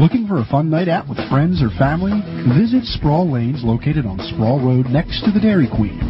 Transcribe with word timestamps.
Looking 0.00 0.26
for 0.26 0.38
a 0.38 0.46
fun 0.46 0.70
night 0.70 0.88
out 0.88 1.10
with 1.10 1.18
friends 1.28 1.60
or 1.60 1.68
family? 1.76 2.22
Visit 2.58 2.84
Sproul 2.84 3.32
Lanes 3.32 3.62
located 3.62 4.06
on 4.06 4.18
Sproul 4.32 4.58
Road 4.58 4.86
next 4.86 5.22
to 5.26 5.30
the 5.30 5.40
Dairy 5.40 5.68
Queen. 5.68 6.09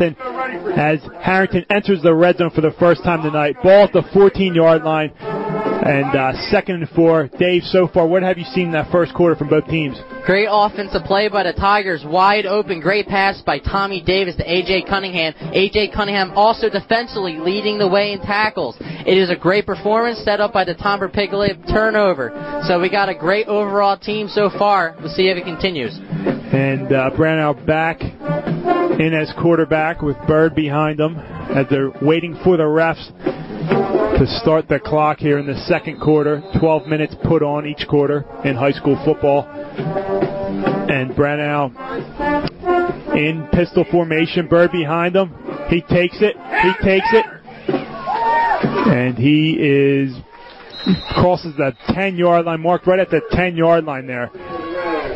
as 0.75 0.99
Harriton 1.21 1.65
enters 1.69 2.01
the 2.01 2.13
red 2.13 2.37
zone 2.37 2.51
for 2.51 2.61
the 2.61 2.73
first 2.79 3.03
time 3.03 3.21
tonight. 3.21 3.55
Ball 3.61 3.85
at 3.85 3.93
the 3.93 4.03
14 4.13 4.55
yard 4.55 4.83
line 4.83 5.11
and 5.83 6.15
uh, 6.15 6.33
second 6.49 6.75
and 6.81 6.89
four. 6.89 7.29
Dave, 7.37 7.63
so 7.63 7.87
far, 7.87 8.07
what 8.07 8.23
have 8.23 8.37
you 8.37 8.45
seen 8.45 8.67
in 8.67 8.71
that 8.71 8.91
first 8.91 9.13
quarter 9.13 9.35
from 9.35 9.49
both 9.49 9.67
teams? 9.67 9.99
Great 10.25 10.47
offensive 10.49 11.03
play 11.03 11.27
by 11.27 11.43
the 11.43 11.53
Tigers. 11.53 12.05
Wide 12.05 12.45
open. 12.45 12.79
Great 12.79 13.07
pass 13.07 13.41
by 13.41 13.59
Tommy 13.59 14.01
Davis 14.01 14.35
to 14.37 14.43
A.J. 14.49 14.83
Cunningham. 14.83 15.33
A.J. 15.53 15.91
Cunningham 15.91 16.31
also 16.31 16.69
defensively 16.69 17.37
leading 17.37 17.77
the 17.77 17.87
way 17.87 18.13
in 18.13 18.19
tackles. 18.21 18.77
It 18.79 19.17
is 19.17 19.29
a 19.29 19.35
great 19.35 19.65
performance 19.65 20.19
set 20.19 20.39
up 20.39 20.53
by 20.53 20.63
the 20.63 20.73
Tom 20.75 21.01
Perpiglia 21.01 21.67
turnover. 21.67 22.31
So 22.67 22.79
we 22.79 22.89
got 22.89 23.09
a 23.09 23.15
great 23.15 23.47
overall 23.47 23.97
team 23.97 24.29
so 24.29 24.49
far. 24.57 24.95
We'll 25.01 25.13
see 25.13 25.27
if 25.27 25.37
it 25.37 25.43
continues. 25.43 25.99
And 25.99 26.93
uh, 26.93 27.09
Brownell 27.15 27.55
back 27.65 27.99
in 28.99 29.13
as 29.13 29.31
quarterback 29.39 30.01
with 30.01 30.17
Bird 30.27 30.55
behind 30.55 30.99
him 30.99 31.17
as 31.17 31.65
they're 31.69 31.91
waiting 32.01 32.37
for 32.43 32.57
the 32.57 32.63
refs 32.63 33.07
to 34.19 34.27
start 34.39 34.67
the 34.67 34.79
clock 34.79 35.17
here 35.17 35.39
in 35.39 35.47
the 35.47 35.57
second 35.65 35.99
quarter. 35.99 36.41
12 36.59 36.87
minutes 36.87 37.15
put 37.23 37.41
on 37.41 37.65
each 37.65 37.87
quarter 37.87 38.25
in 38.43 38.55
high 38.55 38.71
school 38.71 39.01
football. 39.03 39.47
And 40.89 41.15
Brownell 41.15 41.71
in 43.15 43.47
pistol 43.51 43.85
formation. 43.89 44.47
Bird 44.47 44.71
behind 44.71 45.15
him. 45.15 45.33
He 45.69 45.81
takes 45.81 46.17
it. 46.21 46.35
He 46.35 46.85
takes 46.85 47.07
it. 47.11 47.25
And 48.87 49.17
he 49.17 49.57
is 49.59 50.15
crosses 51.13 51.55
the 51.55 51.73
10 51.93 52.17
yard 52.17 52.45
line, 52.45 52.59
marked 52.59 52.85
right 52.85 52.99
at 52.99 53.09
the 53.09 53.21
10 53.31 53.55
yard 53.55 53.85
line 53.85 54.05
there. 54.07 54.29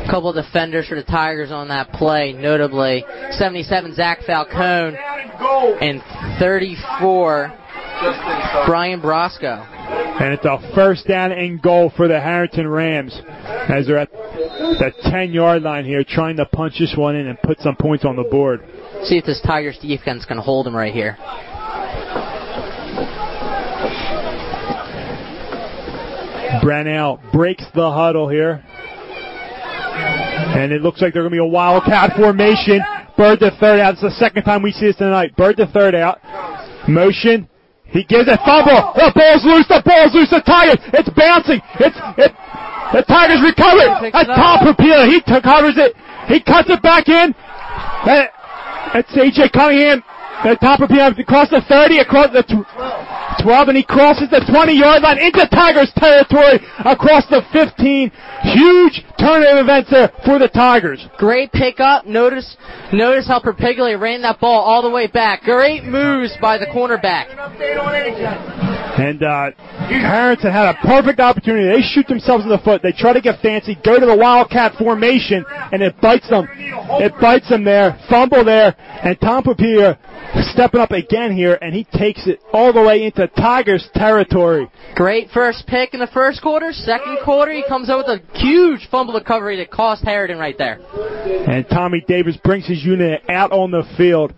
Couple 0.10 0.30
of 0.30 0.36
defenders 0.36 0.88
for 0.88 0.96
the 0.96 1.04
Tigers 1.04 1.52
on 1.52 1.68
that 1.68 1.92
play, 1.92 2.32
notably 2.32 3.04
77 3.32 3.94
Zach 3.94 4.20
Falcone 4.26 4.98
and 5.82 6.02
34 6.40 7.54
Brian 8.66 9.02
Brosco. 9.02 9.66
And 10.22 10.34
it's 10.34 10.46
a 10.46 10.60
first 10.74 11.08
down 11.08 11.32
and 11.32 11.62
goal 11.62 11.92
for 11.96 12.08
the 12.08 12.20
Harriton 12.20 12.68
Rams 12.68 13.20
as 13.70 13.86
they're 13.88 13.98
at 13.98 14.12
the 14.12 14.94
10 15.04 15.32
yard 15.32 15.64
line 15.64 15.86
here 15.86 16.04
trying 16.08 16.38
to 16.38 16.46
punch 16.46 16.80
this 16.80 16.96
one 16.98 17.16
in 17.16 17.28
and 17.28 17.40
put 17.42 17.60
some 17.60 17.76
points 17.76 18.06
on 18.06 18.16
the 18.16 18.24
board. 18.24 18.62
See 19.04 19.18
if 19.18 19.26
this 19.26 19.42
Tigers 19.46 19.78
defense 19.80 20.26
can 20.26 20.38
hold 20.38 20.66
them 20.66 20.76
right 20.76 20.94
here. 20.94 21.18
Brownell 26.62 27.20
breaks 27.32 27.66
the 27.76 27.92
huddle 27.92 28.30
here. 28.30 28.64
And 30.48 30.72
it 30.72 30.82
looks 30.82 31.02
like 31.02 31.14
they're 31.14 31.24
going 31.24 31.32
to 31.34 31.36
be 31.36 31.44
a 31.44 31.46
wildcat 31.46 32.16
formation. 32.16 32.82
Bird 33.18 33.40
to 33.40 33.52
third 33.60 33.80
out. 33.80 33.94
It's 33.94 34.02
the 34.02 34.12
second 34.12 34.44
time 34.44 34.62
we 34.62 34.72
see 34.72 34.88
this 34.88 34.96
tonight. 34.98 35.36
Bird 35.36 35.58
to 35.58 35.68
third 35.68 35.96
out. 35.96 36.20
Motion. 36.88 37.50
He 37.88 38.04
gives 38.04 38.28
it 38.28 38.40
fumble. 38.44 38.94
The 38.96 39.12
ball's 39.16 39.44
loose. 39.46 39.68
The 39.68 39.82
ball's 39.84 40.14
loose. 40.14 40.30
The 40.30 40.42
Tigers. 40.44 40.80
It's 40.94 41.10
bouncing. 41.16 41.62
It's 41.80 41.98
it. 42.20 42.32
The 42.94 43.04
Tigers 43.04 43.44
recover 43.44 43.84
it. 43.84 44.16
At 44.16 44.28
top 44.28 44.64
Pila. 44.78 45.08
He 45.08 45.20
t- 45.20 45.42
covers 45.44 45.76
it. 45.76 45.96
He 46.28 46.40
cuts 46.44 46.70
it 46.70 46.82
back 46.84 47.08
in. 47.08 47.32
That, 48.06 48.32
that's 48.94 49.12
AJ 49.16 49.52
Cunningham. 49.52 50.04
Uh, 50.44 50.54
At 50.54 50.62
top 50.62 50.80
of 50.82 50.92
across 51.18 51.50
the 51.50 51.62
30, 51.68 52.00
across 52.00 52.30
the 52.32 52.44
tw- 52.44 52.68
12, 53.42 53.68
and 53.70 53.78
he 53.78 53.84
crosses 53.84 54.30
the 54.30 54.44
20 54.52 54.74
yard 54.74 55.02
line 55.02 55.18
into 55.20 55.48
Tigers 55.50 55.92
territory 55.96 56.60
across 56.86 57.26
the 57.30 57.42
15. 57.52 58.12
Huge 58.44 59.04
turnover 59.20 59.62
events 59.62 59.90
there 59.90 60.12
for 60.26 60.40
the 60.40 60.48
Tigers. 60.48 61.06
Great 61.18 61.52
pickup. 61.52 62.06
Notice, 62.06 62.58
notice 62.94 63.28
how 63.28 63.40
Perpiglia 63.40 64.00
ran 64.00 64.22
that 64.22 64.40
ball 64.40 64.62
all 64.62 64.82
the 64.82 64.90
way 64.90 65.08
back. 65.08 65.44
Great 65.44 65.84
moves 65.84 66.34
by 66.42 66.58
the 66.58 66.66
cornerback. 66.68 67.28
And 68.98 69.22
uh, 69.22 69.52
Harriton 69.88 70.52
had 70.52 70.76
a 70.76 70.78
perfect 70.86 71.20
opportunity. 71.20 71.68
They 71.68 71.86
shoot 71.86 72.08
themselves 72.08 72.44
in 72.44 72.50
the 72.50 72.58
foot. 72.58 72.82
They 72.82 72.92
try 72.92 73.14
to 73.14 73.22
get 73.22 73.42
fancy, 73.42 73.78
go 73.86 74.00
to 74.00 74.06
the 74.06 74.16
Wildcat 74.16 74.74
formation, 74.76 75.46
and 75.72 75.84
it 75.84 76.00
bites 76.02 76.30
them. 76.30 76.48
It 76.52 77.14
bites 77.22 77.50
them 77.50 77.64
there. 77.64 78.00
Fumble 78.10 78.44
there, 78.44 78.76
and 78.78 79.20
Tom 79.22 79.44
Perpiglia 79.44 79.98
stepping 80.52 80.82
up 80.82 80.92
again 80.92 81.36
here, 81.36 81.58
and 81.62 81.74
he 81.74 81.84
takes 81.84 82.28
it 82.28 82.40
all 82.52 82.74
the 82.74 82.82
way 82.82 83.06
into 83.06 83.27
Tigers 83.36 83.88
territory. 83.94 84.70
Great 84.96 85.30
first 85.32 85.66
pick 85.68 85.94
in 85.94 86.00
the 86.00 86.08
first 86.08 86.42
quarter. 86.42 86.72
Second 86.72 87.20
quarter, 87.24 87.52
he 87.52 87.64
comes 87.68 87.90
out 87.90 88.06
with 88.06 88.22
a 88.22 88.38
huge 88.38 88.88
fumble 88.90 89.14
recovery 89.14 89.58
that 89.58 89.72
cost 89.72 90.04
Harriton 90.04 90.38
right 90.38 90.58
there. 90.58 90.80
And 91.48 91.68
Tommy 91.70 92.04
Davis 92.08 92.38
brings 92.44 92.68
his 92.68 92.84
unit 92.84 93.22
out 93.30 93.52
on 93.52 93.72
the 93.72 93.84
field. 93.98 94.34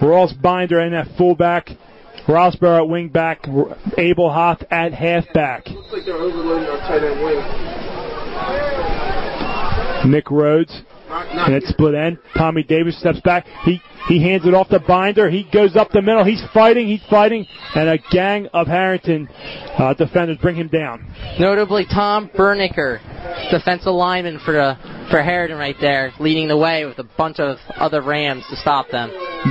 Ross 0.00 0.32
Binder 0.32 0.80
in 0.80 0.92
that 0.92 1.08
fullback. 1.16 1.70
Rossborough 2.26 2.80
at 2.80 2.88
wing 2.88 3.08
back. 3.08 3.46
Abel 3.96 4.30
Hoff 4.30 4.62
at 4.70 4.92
halfback. 4.92 5.66
Looks 5.66 5.92
like 5.92 6.04
they're 6.04 6.14
overloading 6.16 6.68
our 6.68 6.78
tight 6.78 7.02
end 7.02 7.22
wing. 10.04 10.12
Nick 10.12 10.30
Rhodes 10.30 10.82
and 11.10 11.54
it's 11.54 11.68
split 11.68 11.94
end. 11.94 12.18
Tommy 12.36 12.62
Davis 12.62 12.98
steps 12.98 13.20
back. 13.20 13.46
He 13.64 13.80
he 14.08 14.22
hands 14.22 14.46
it 14.46 14.54
off 14.54 14.68
to 14.68 14.80
Binder. 14.80 15.30
He 15.30 15.48
goes 15.52 15.76
up 15.76 15.90
the 15.90 16.02
middle. 16.02 16.24
He's 16.24 16.42
fighting. 16.52 16.86
He's 16.88 17.02
fighting, 17.08 17.46
and 17.74 17.88
a 17.88 17.98
gang 18.10 18.48
of 18.52 18.66
Harriton 18.66 19.28
uh, 19.78 19.94
defenders 19.94 20.38
bring 20.38 20.56
him 20.56 20.68
down. 20.68 21.06
Notably, 21.38 21.84
Tom 21.86 22.30
Bernicker, 22.36 23.00
defensive 23.50 23.92
lineman 23.92 24.40
for 24.44 24.52
the 24.52 24.97
for 25.10 25.22
Harriton 25.22 25.56
right 25.56 25.76
there, 25.80 26.12
leading 26.18 26.48
the 26.48 26.56
way 26.56 26.84
with 26.84 26.98
a 26.98 27.08
bunch 27.16 27.38
of 27.38 27.56
other 27.76 28.02
Rams 28.02 28.44
to 28.50 28.56
stop 28.56 28.90
them. 28.90 29.10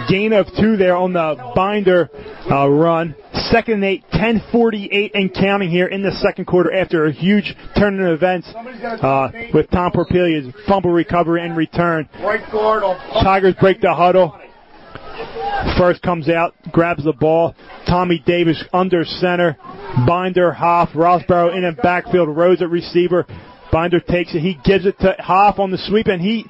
Gain 0.10 0.34
of 0.34 0.48
two 0.60 0.78
there 0.78 0.96
on 0.96 1.14
the 1.14 1.52
Binder 1.56 2.10
uh, 2.50 2.68
run. 2.70 3.16
Second 3.50 3.76
and 3.76 3.86
eight, 3.86 4.04
10:48 4.14 5.12
and 5.14 5.34
counting 5.34 5.70
here 5.70 5.88
in 5.88 6.02
the 6.02 6.12
second 6.12 6.46
quarter 6.46 6.74
after 6.74 7.06
a 7.06 7.12
huge 7.12 7.56
turn 7.78 8.00
of 8.02 8.14
events 8.14 8.48
uh, 8.54 9.30
with 9.54 9.70
Tom 9.72 9.92
Perpiglia's 9.92 10.54
fumble 10.68 10.92
recovery 10.92 11.44
and 11.44 11.56
return. 11.56 12.10
Tigers 13.24 13.56
break 13.60 13.82
the 13.82 13.94
huddle. 13.94 14.40
First 15.78 16.02
comes 16.02 16.30
out, 16.30 16.54
grabs 16.72 17.04
the 17.04 17.14
ball. 17.14 17.56
Tommy 17.88 18.22
Davis 18.26 18.64
under 18.74 19.04
center. 19.04 19.58
Binder, 20.06 20.52
Hoff, 20.52 20.90
Rossborough 20.90 21.56
in 21.56 21.64
and 21.64 21.78
backfield. 21.78 22.36
Rose 22.36 22.62
at 22.62 22.70
receiver. 22.70 23.26
Binder 23.72 24.00
takes 24.00 24.34
it. 24.34 24.40
He 24.40 24.60
gives 24.64 24.86
it 24.86 24.98
to 25.00 25.16
Hoff 25.20 25.60
on 25.60 25.72
the 25.72 25.78
sweep, 25.78 26.08
and 26.08 26.22
he 26.22 26.46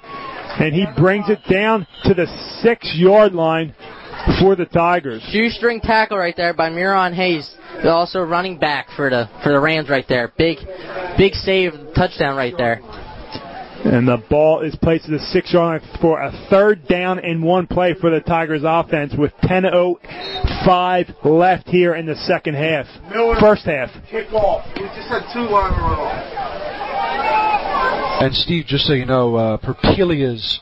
and 0.60 0.74
he 0.74 0.86
brings 1.00 1.30
it 1.30 1.40
down 1.50 1.86
to 2.04 2.14
the 2.14 2.26
six 2.62 2.92
yard 2.96 3.34
line 3.34 3.76
for 4.40 4.56
the 4.56 4.66
Tigers. 4.66 5.22
Shoestring 5.32 5.82
tackle 5.82 6.18
right 6.18 6.36
there 6.36 6.54
by 6.54 6.70
Miron 6.70 7.14
Hayes. 7.14 7.56
They're 7.82 7.92
also 7.92 8.22
running 8.22 8.58
back 8.58 8.88
for 8.96 9.10
the 9.10 9.30
for 9.44 9.52
the 9.52 9.60
Rams 9.60 9.90
right 9.90 10.06
there. 10.08 10.34
Big 10.38 10.58
big 11.18 11.34
save 11.34 11.74
touchdown 11.96 12.36
right 12.36 12.54
there. 12.58 12.82
And 13.84 14.08
the 14.08 14.18
ball 14.30 14.62
is 14.62 14.76
placed 14.76 15.06
to 15.06 15.12
the 15.12 15.20
six 15.20 15.54
yard 15.54 15.82
line 15.82 16.00
for 16.02 16.20
a 16.20 16.32
third 16.50 16.88
down 16.88 17.20
and 17.20 17.44
one 17.44 17.68
play 17.68 17.94
for 17.94 18.10
the 18.10 18.22
Tigers 18.22 18.64
offense 18.66 19.14
with 19.18 19.32
10.05 19.44 21.16
left 21.24 21.70
here 21.70 21.94
in 21.94 22.08
the 22.08 22.16
second 22.16 22.56
half. 22.56 22.88
Miller. 23.12 23.40
First 23.40 23.66
half. 23.66 23.90
Kick 24.10 24.34
off. 24.34 24.66
We 24.76 24.82
just 24.88 25.08
had 25.08 25.32
two 25.32 25.42
line 25.42 25.72
run 25.74 26.00
off. 26.00 26.87
And 28.20 28.34
Steve, 28.34 28.66
just 28.66 28.86
so 28.86 28.94
you 28.94 29.06
know, 29.06 29.36
uh, 29.36 29.58
Perpiglia's 29.58 30.60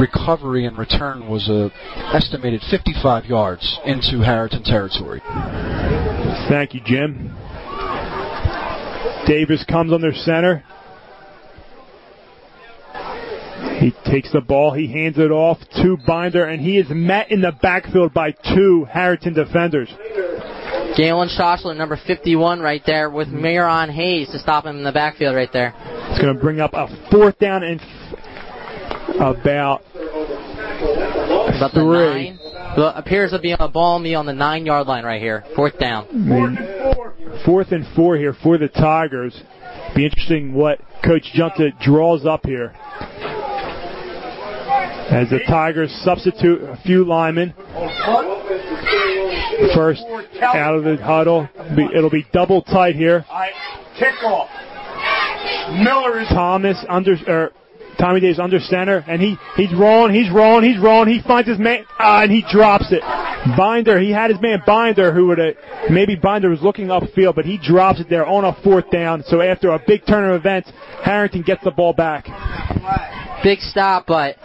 recovery 0.00 0.64
and 0.64 0.78
return 0.78 1.28
was 1.28 1.46
a 1.48 1.70
estimated 2.14 2.62
55 2.70 3.26
yards 3.26 3.78
into 3.84 4.20
Harriton 4.20 4.62
territory. 4.62 5.20
Thank 6.48 6.72
you, 6.72 6.80
Jim. 6.86 7.36
Davis 9.26 9.64
comes 9.68 9.92
under 9.92 10.14
center. 10.14 10.64
He 13.80 13.92
takes 14.06 14.32
the 14.32 14.40
ball, 14.40 14.72
he 14.72 14.90
hands 14.90 15.18
it 15.18 15.30
off 15.30 15.58
to 15.82 15.98
Binder, 16.06 16.46
and 16.46 16.60
he 16.60 16.78
is 16.78 16.86
met 16.88 17.30
in 17.30 17.42
the 17.42 17.52
backfield 17.52 18.14
by 18.14 18.32
two 18.32 18.86
Harriton 18.90 19.34
defenders. 19.34 19.88
Galen 20.96 21.28
Schossler, 21.28 21.76
number 21.76 21.96
51, 22.06 22.60
right 22.60 22.82
there, 22.86 23.08
with 23.10 23.28
Miron 23.28 23.90
Hayes 23.90 24.30
to 24.30 24.38
stop 24.38 24.64
him 24.64 24.78
in 24.78 24.84
the 24.84 24.90
backfield 24.90 25.36
right 25.36 25.52
there. 25.52 25.74
It's 26.10 26.20
going 26.20 26.34
to 26.34 26.40
bring 26.40 26.60
up 26.60 26.72
a 26.74 26.88
fourth 27.10 27.38
down 27.38 27.62
and 27.62 27.80
about 29.16 29.82
About 31.56 31.72
the 31.74 31.80
three. 31.80 32.30
nine. 32.30 32.38
Well, 32.76 32.92
appears 32.94 33.30
to 33.32 33.38
be 33.38 33.54
a 33.58 33.68
ball 33.68 33.98
me 33.98 34.14
on 34.14 34.26
the 34.26 34.32
nine 34.32 34.64
yard 34.66 34.86
line 34.86 35.04
right 35.04 35.20
here. 35.20 35.44
Fourth 35.56 35.78
down. 35.78 36.06
I 36.10 36.14
mean, 36.14 36.58
fourth 37.44 37.72
and 37.72 37.86
four 37.96 38.16
here 38.16 38.34
for 38.42 38.58
the 38.58 38.68
Tigers. 38.68 39.40
Be 39.96 40.04
interesting 40.04 40.52
what 40.54 40.80
Coach 41.04 41.24
Junta 41.34 41.70
draws 41.80 42.26
up 42.26 42.44
here. 42.44 42.72
As 45.10 45.30
the 45.30 45.40
Tigers 45.48 45.90
substitute 46.04 46.60
a 46.62 46.76
few 46.84 47.04
linemen. 47.04 47.54
First 49.74 50.02
out 50.42 50.74
of 50.76 50.84
the 50.84 50.96
huddle. 51.02 51.48
It'll 51.94 52.10
be 52.10 52.26
double 52.32 52.62
tight 52.62 52.94
here. 52.94 53.24
Kickoff. 53.98 54.48
Miller 55.82 56.20
is 56.20 56.28
Thomas 56.28 56.84
under 56.88 57.16
or 57.26 57.52
Tommy 57.98 58.20
Davis 58.20 58.38
under 58.38 58.60
center, 58.60 59.04
and 59.08 59.20
he 59.20 59.36
he's 59.56 59.72
rolling, 59.74 60.14
he's 60.14 60.30
rolling, 60.30 60.70
he's 60.70 60.80
rolling. 60.80 61.12
He 61.12 61.20
finds 61.26 61.48
his 61.48 61.58
man, 61.58 61.84
ah, 61.98 62.22
and 62.22 62.30
he 62.30 62.44
drops 62.50 62.92
it. 62.92 63.02
Binder, 63.56 63.98
he 63.98 64.10
had 64.10 64.30
his 64.30 64.40
man 64.40 64.62
Binder, 64.64 65.12
who 65.12 65.26
would 65.28 65.38
have 65.38 65.54
maybe 65.90 66.14
Binder 66.14 66.48
was 66.48 66.62
looking 66.62 66.88
upfield, 66.88 67.34
but 67.34 67.44
he 67.44 67.58
drops 67.58 68.00
it 68.00 68.08
there 68.08 68.26
on 68.26 68.44
a 68.44 68.54
fourth 68.62 68.90
down. 68.90 69.24
So 69.24 69.40
after 69.40 69.70
a 69.70 69.82
big 69.84 70.06
turn 70.06 70.30
of 70.30 70.36
events, 70.36 70.70
Harriton 71.02 71.42
gets 71.42 71.64
the 71.64 71.70
ball 71.70 71.92
back. 71.92 72.26
Big 73.42 73.60
stop, 73.60 74.06
but 74.06 74.36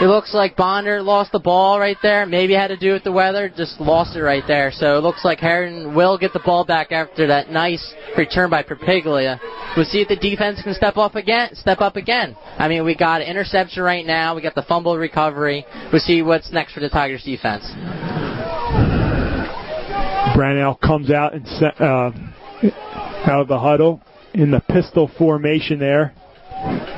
it 0.00 0.06
looks 0.06 0.34
like 0.34 0.56
Binder 0.56 1.02
lost 1.02 1.32
the 1.32 1.38
ball 1.38 1.78
right 1.78 1.96
there. 2.02 2.24
Maybe 2.26 2.54
had 2.54 2.68
to 2.68 2.76
do 2.76 2.92
with 2.92 3.04
the 3.04 3.12
weather, 3.12 3.52
just 3.54 3.80
lost 3.80 4.16
it 4.16 4.22
right 4.22 4.42
there. 4.46 4.72
So 4.72 4.96
it 4.96 5.02
looks 5.02 5.24
like 5.24 5.38
Harriton 5.38 5.94
will 5.94 6.16
get 6.18 6.32
the 6.32 6.40
ball 6.40 6.64
back 6.64 6.92
after 6.92 7.26
that 7.26 7.50
nice 7.50 7.94
return 8.16 8.50
by 8.50 8.62
Perpiglia. 8.62 9.38
We'll 9.76 9.86
see 9.86 10.00
if 10.00 10.08
the 10.08 10.16
defense 10.16 10.60
can 10.62 10.74
step 10.74 10.96
up 10.96 11.14
again. 11.14 11.54
Step 11.54 11.80
up 11.80 11.96
again. 11.96 12.36
I 12.58 12.68
mean, 12.68 12.84
we 12.84 12.96
got 12.96 13.20
an 13.20 13.28
interception 13.28 13.82
right 13.82 14.04
now. 14.04 14.34
We 14.34 14.42
got 14.42 14.54
the 14.54 14.62
fumble 14.62 14.96
recovery. 14.96 15.64
We'll 15.92 16.00
see 16.00 16.22
what's 16.22 16.50
next 16.52 16.72
for 16.72 16.80
the 16.80 16.88
Tigers 16.88 17.22
defense. 17.24 17.64
Brownell 20.34 20.76
comes 20.76 21.10
out 21.10 21.34
and 21.34 21.46
uh, 21.78 22.10
out 23.30 23.42
of 23.42 23.48
the 23.48 23.58
huddle 23.58 24.02
in 24.34 24.50
the 24.50 24.60
pistol 24.60 25.10
formation 25.18 25.78
there. 25.78 26.14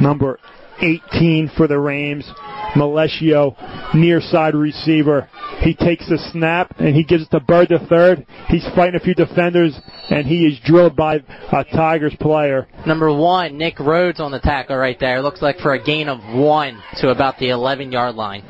Number 0.00 0.38
18 0.80 1.50
for 1.56 1.66
the 1.66 1.78
Rams. 1.78 2.30
Malesio, 2.74 3.54
near 3.94 4.20
side 4.20 4.54
receiver. 4.54 5.28
He 5.60 5.74
takes 5.74 6.08
the 6.08 6.18
snap 6.32 6.74
and 6.78 6.94
he 6.94 7.04
gives 7.04 7.24
it 7.24 7.30
to 7.30 7.40
Bird 7.40 7.68
the 7.70 7.78
third. 7.88 8.26
He's 8.48 8.66
fighting 8.74 8.96
a 8.96 9.00
few 9.00 9.14
defenders 9.14 9.78
and 10.10 10.26
he 10.26 10.46
is 10.46 10.58
drilled 10.64 10.96
by 10.96 11.16
a 11.52 11.64
Tigers 11.64 12.14
player. 12.20 12.66
Number 12.86 13.12
one, 13.12 13.56
Nick 13.56 13.78
Rhodes 13.80 14.20
on 14.20 14.30
the 14.30 14.40
tackle 14.40 14.76
right 14.76 14.98
there. 14.98 15.22
Looks 15.22 15.40
like 15.40 15.58
for 15.58 15.74
a 15.74 15.82
gain 15.82 16.08
of 16.08 16.18
one 16.36 16.82
to 16.96 17.10
about 17.10 17.38
the 17.38 17.50
11 17.50 17.92
yard 17.92 18.14
line. 18.14 18.44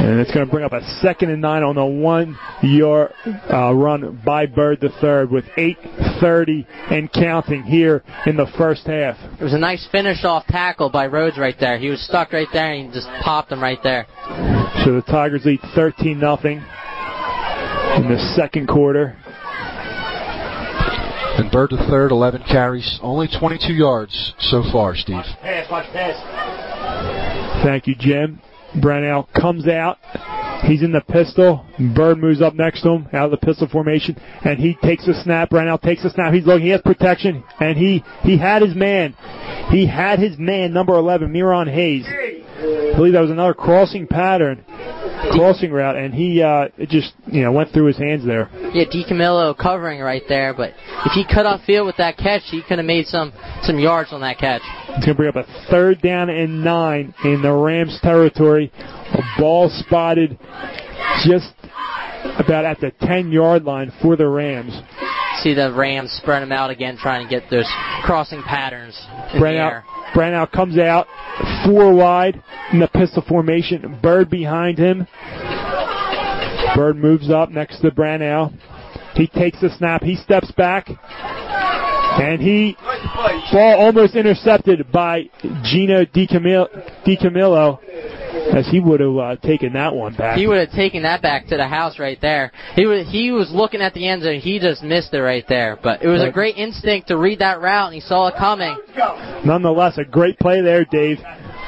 And 0.00 0.20
it's 0.20 0.32
going 0.32 0.46
to 0.46 0.50
bring 0.50 0.64
up 0.64 0.72
a 0.72 0.82
second 1.00 1.30
and 1.30 1.42
nine 1.42 1.62
on 1.62 1.74
the 1.74 1.84
one 1.84 2.38
yard 2.62 3.12
uh, 3.52 3.72
run 3.74 4.20
by 4.24 4.46
Bird 4.46 4.80
the 4.80 4.90
third 5.00 5.30
with 5.30 5.44
8:30 5.56 6.66
and 6.90 7.12
counting 7.12 7.62
here 7.62 8.02
in 8.26 8.36
the 8.36 8.46
first 8.56 8.86
half. 8.86 9.16
It 9.38 9.42
was 9.42 9.54
a 9.54 9.58
nice 9.58 9.86
finish 9.90 10.24
off 10.24 10.46
tackle 10.46 10.90
by 10.90 11.06
Rhodes 11.06 11.38
right 11.38 11.56
there. 11.58 11.78
He 11.78 11.90
was 11.90 12.00
stuck 12.00 12.32
right 12.32 12.48
there 12.52 12.72
and 12.72 12.88
he 12.88 12.94
just 12.94 13.08
popped 13.22 13.52
him 13.52 13.62
right 13.64 13.82
there. 13.82 14.06
So 14.84 14.92
the 14.92 15.02
Tigers 15.08 15.46
lead 15.46 15.58
13 15.74 16.20
nothing 16.20 16.58
in 16.58 18.08
the 18.12 18.18
second 18.36 18.68
quarter. 18.68 19.16
And 21.38 21.50
Bird 21.50 21.70
the 21.70 21.78
third, 21.88 22.10
11 22.12 22.42
carries, 22.42 23.00
only 23.02 23.26
22 23.26 23.72
yards 23.72 24.34
so 24.38 24.62
far, 24.70 24.94
Steve. 24.94 25.24
pass, 25.40 25.70
watch 25.70 25.86
pass. 25.94 27.64
Thank 27.64 27.86
you, 27.86 27.94
Jim. 27.98 28.38
Brownell 28.82 29.30
comes 29.34 29.66
out. 29.66 29.96
He's 30.66 30.82
in 30.82 30.92
the 30.92 31.00
pistol. 31.00 31.64
Bird 31.94 32.18
moves 32.18 32.42
up 32.42 32.54
next 32.54 32.82
to 32.82 32.90
him 32.90 33.08
out 33.14 33.24
of 33.24 33.30
the 33.30 33.46
pistol 33.46 33.66
formation, 33.66 34.16
and 34.44 34.58
he 34.58 34.76
takes 34.82 35.08
a 35.08 35.14
snap. 35.22 35.48
Brownell 35.48 35.78
takes 35.78 36.04
a 36.04 36.10
snap. 36.10 36.34
He's 36.34 36.46
looking. 36.46 36.66
He 36.66 36.72
has 36.72 36.82
protection, 36.82 37.42
and 37.60 37.78
he 37.78 38.04
he 38.22 38.36
had 38.36 38.60
his 38.60 38.74
man. 38.74 39.14
He 39.70 39.86
had 39.86 40.18
his 40.18 40.38
man, 40.38 40.74
number 40.74 40.92
11, 40.94 41.32
Miron 41.32 41.68
Hayes. 41.68 42.06
I 42.56 42.92
believe 42.96 43.12
that 43.14 43.20
was 43.20 43.30
another 43.30 43.54
crossing 43.54 44.06
pattern, 44.06 44.64
crossing 45.32 45.72
route, 45.72 45.96
and 45.96 46.14
he 46.14 46.42
uh, 46.42 46.68
it 46.78 46.88
just 46.88 47.12
you 47.26 47.42
know 47.42 47.52
went 47.52 47.72
through 47.72 47.86
his 47.86 47.98
hands 47.98 48.24
there. 48.24 48.48
Yeah, 48.72 48.84
DiCamillo 48.84 49.56
covering 49.58 50.00
right 50.00 50.22
there, 50.28 50.54
but 50.54 50.70
if 51.04 51.12
he 51.12 51.24
cut 51.26 51.46
off 51.46 51.62
field 51.64 51.86
with 51.86 51.96
that 51.96 52.16
catch, 52.16 52.42
he 52.50 52.62
could 52.62 52.78
have 52.78 52.86
made 52.86 53.06
some 53.06 53.32
some 53.62 53.78
yards 53.78 54.12
on 54.12 54.20
that 54.20 54.38
catch. 54.38 54.62
It's 54.90 55.04
going 55.04 55.08
to 55.08 55.14
bring 55.14 55.28
up 55.28 55.36
a 55.36 55.66
third 55.70 56.00
down 56.00 56.30
and 56.30 56.62
nine 56.62 57.14
in 57.24 57.42
the 57.42 57.52
Rams 57.52 57.98
territory. 58.02 58.70
A 58.76 59.22
ball 59.40 59.68
spotted 59.70 60.38
just 61.24 61.52
about 62.38 62.64
at 62.64 62.80
the 62.80 62.92
10 63.02 63.30
yard 63.30 63.64
line 63.64 63.92
for 64.00 64.16
the 64.16 64.28
Rams. 64.28 64.72
See 65.42 65.54
the 65.54 65.72
Rams 65.72 66.10
spread 66.22 66.42
him 66.42 66.52
out 66.52 66.70
again, 66.70 66.96
trying 66.96 67.26
to 67.26 67.30
get 67.30 67.50
those 67.50 67.68
crossing 68.02 68.42
patterns 68.42 68.98
in 69.34 69.40
the 69.40 69.48
air. 69.48 69.84
Brownell 70.14 70.46
comes 70.46 70.78
out 70.78 71.08
four 71.64 71.94
wide 71.94 72.42
in 72.72 72.80
the 72.80 72.88
pistol 72.88 73.22
formation. 73.26 73.98
Bird 74.02 74.30
behind 74.30 74.78
him. 74.78 75.06
Bird 76.74 76.96
moves 76.96 77.30
up 77.30 77.50
next 77.50 77.80
to 77.80 77.90
Brownell. 77.90 78.52
He 79.14 79.26
takes 79.28 79.60
the 79.60 79.70
snap. 79.76 80.02
He 80.02 80.16
steps 80.16 80.50
back. 80.52 80.88
And 82.16 82.40
he, 82.40 82.76
ball 83.52 83.80
almost 83.80 84.14
intercepted 84.14 84.90
by 84.92 85.30
Gino 85.64 86.04
DiCamillo, 86.04 87.78
as 88.54 88.68
he 88.68 88.78
would 88.78 89.00
have 89.00 89.16
uh, 89.16 89.36
taken 89.36 89.72
that 89.72 89.94
one 89.94 90.14
back. 90.14 90.36
He 90.38 90.46
would 90.46 90.58
have 90.58 90.70
taken 90.70 91.02
that 91.02 91.22
back 91.22 91.46
to 91.48 91.56
the 91.56 91.66
house 91.66 91.98
right 91.98 92.20
there. 92.20 92.52
He 92.76 92.86
was 92.86 93.08
he 93.08 93.32
was 93.32 93.50
looking 93.50 93.80
at 93.80 93.94
the 93.94 94.06
end 94.06 94.22
zone. 94.22 94.38
He 94.38 94.60
just 94.60 94.82
missed 94.82 95.12
it 95.12 95.18
right 95.18 95.44
there. 95.48 95.76
But 95.82 96.02
it 96.02 96.08
was 96.08 96.22
a 96.22 96.30
great 96.30 96.56
instinct 96.56 97.08
to 97.08 97.16
read 97.16 97.40
that 97.40 97.60
route, 97.60 97.86
and 97.86 97.94
he 97.94 98.00
saw 98.00 98.28
it 98.28 98.36
coming. 98.36 98.76
Nonetheless, 99.44 99.98
a 99.98 100.04
great 100.04 100.38
play 100.38 100.60
there, 100.60 100.84
Dave, 100.84 101.18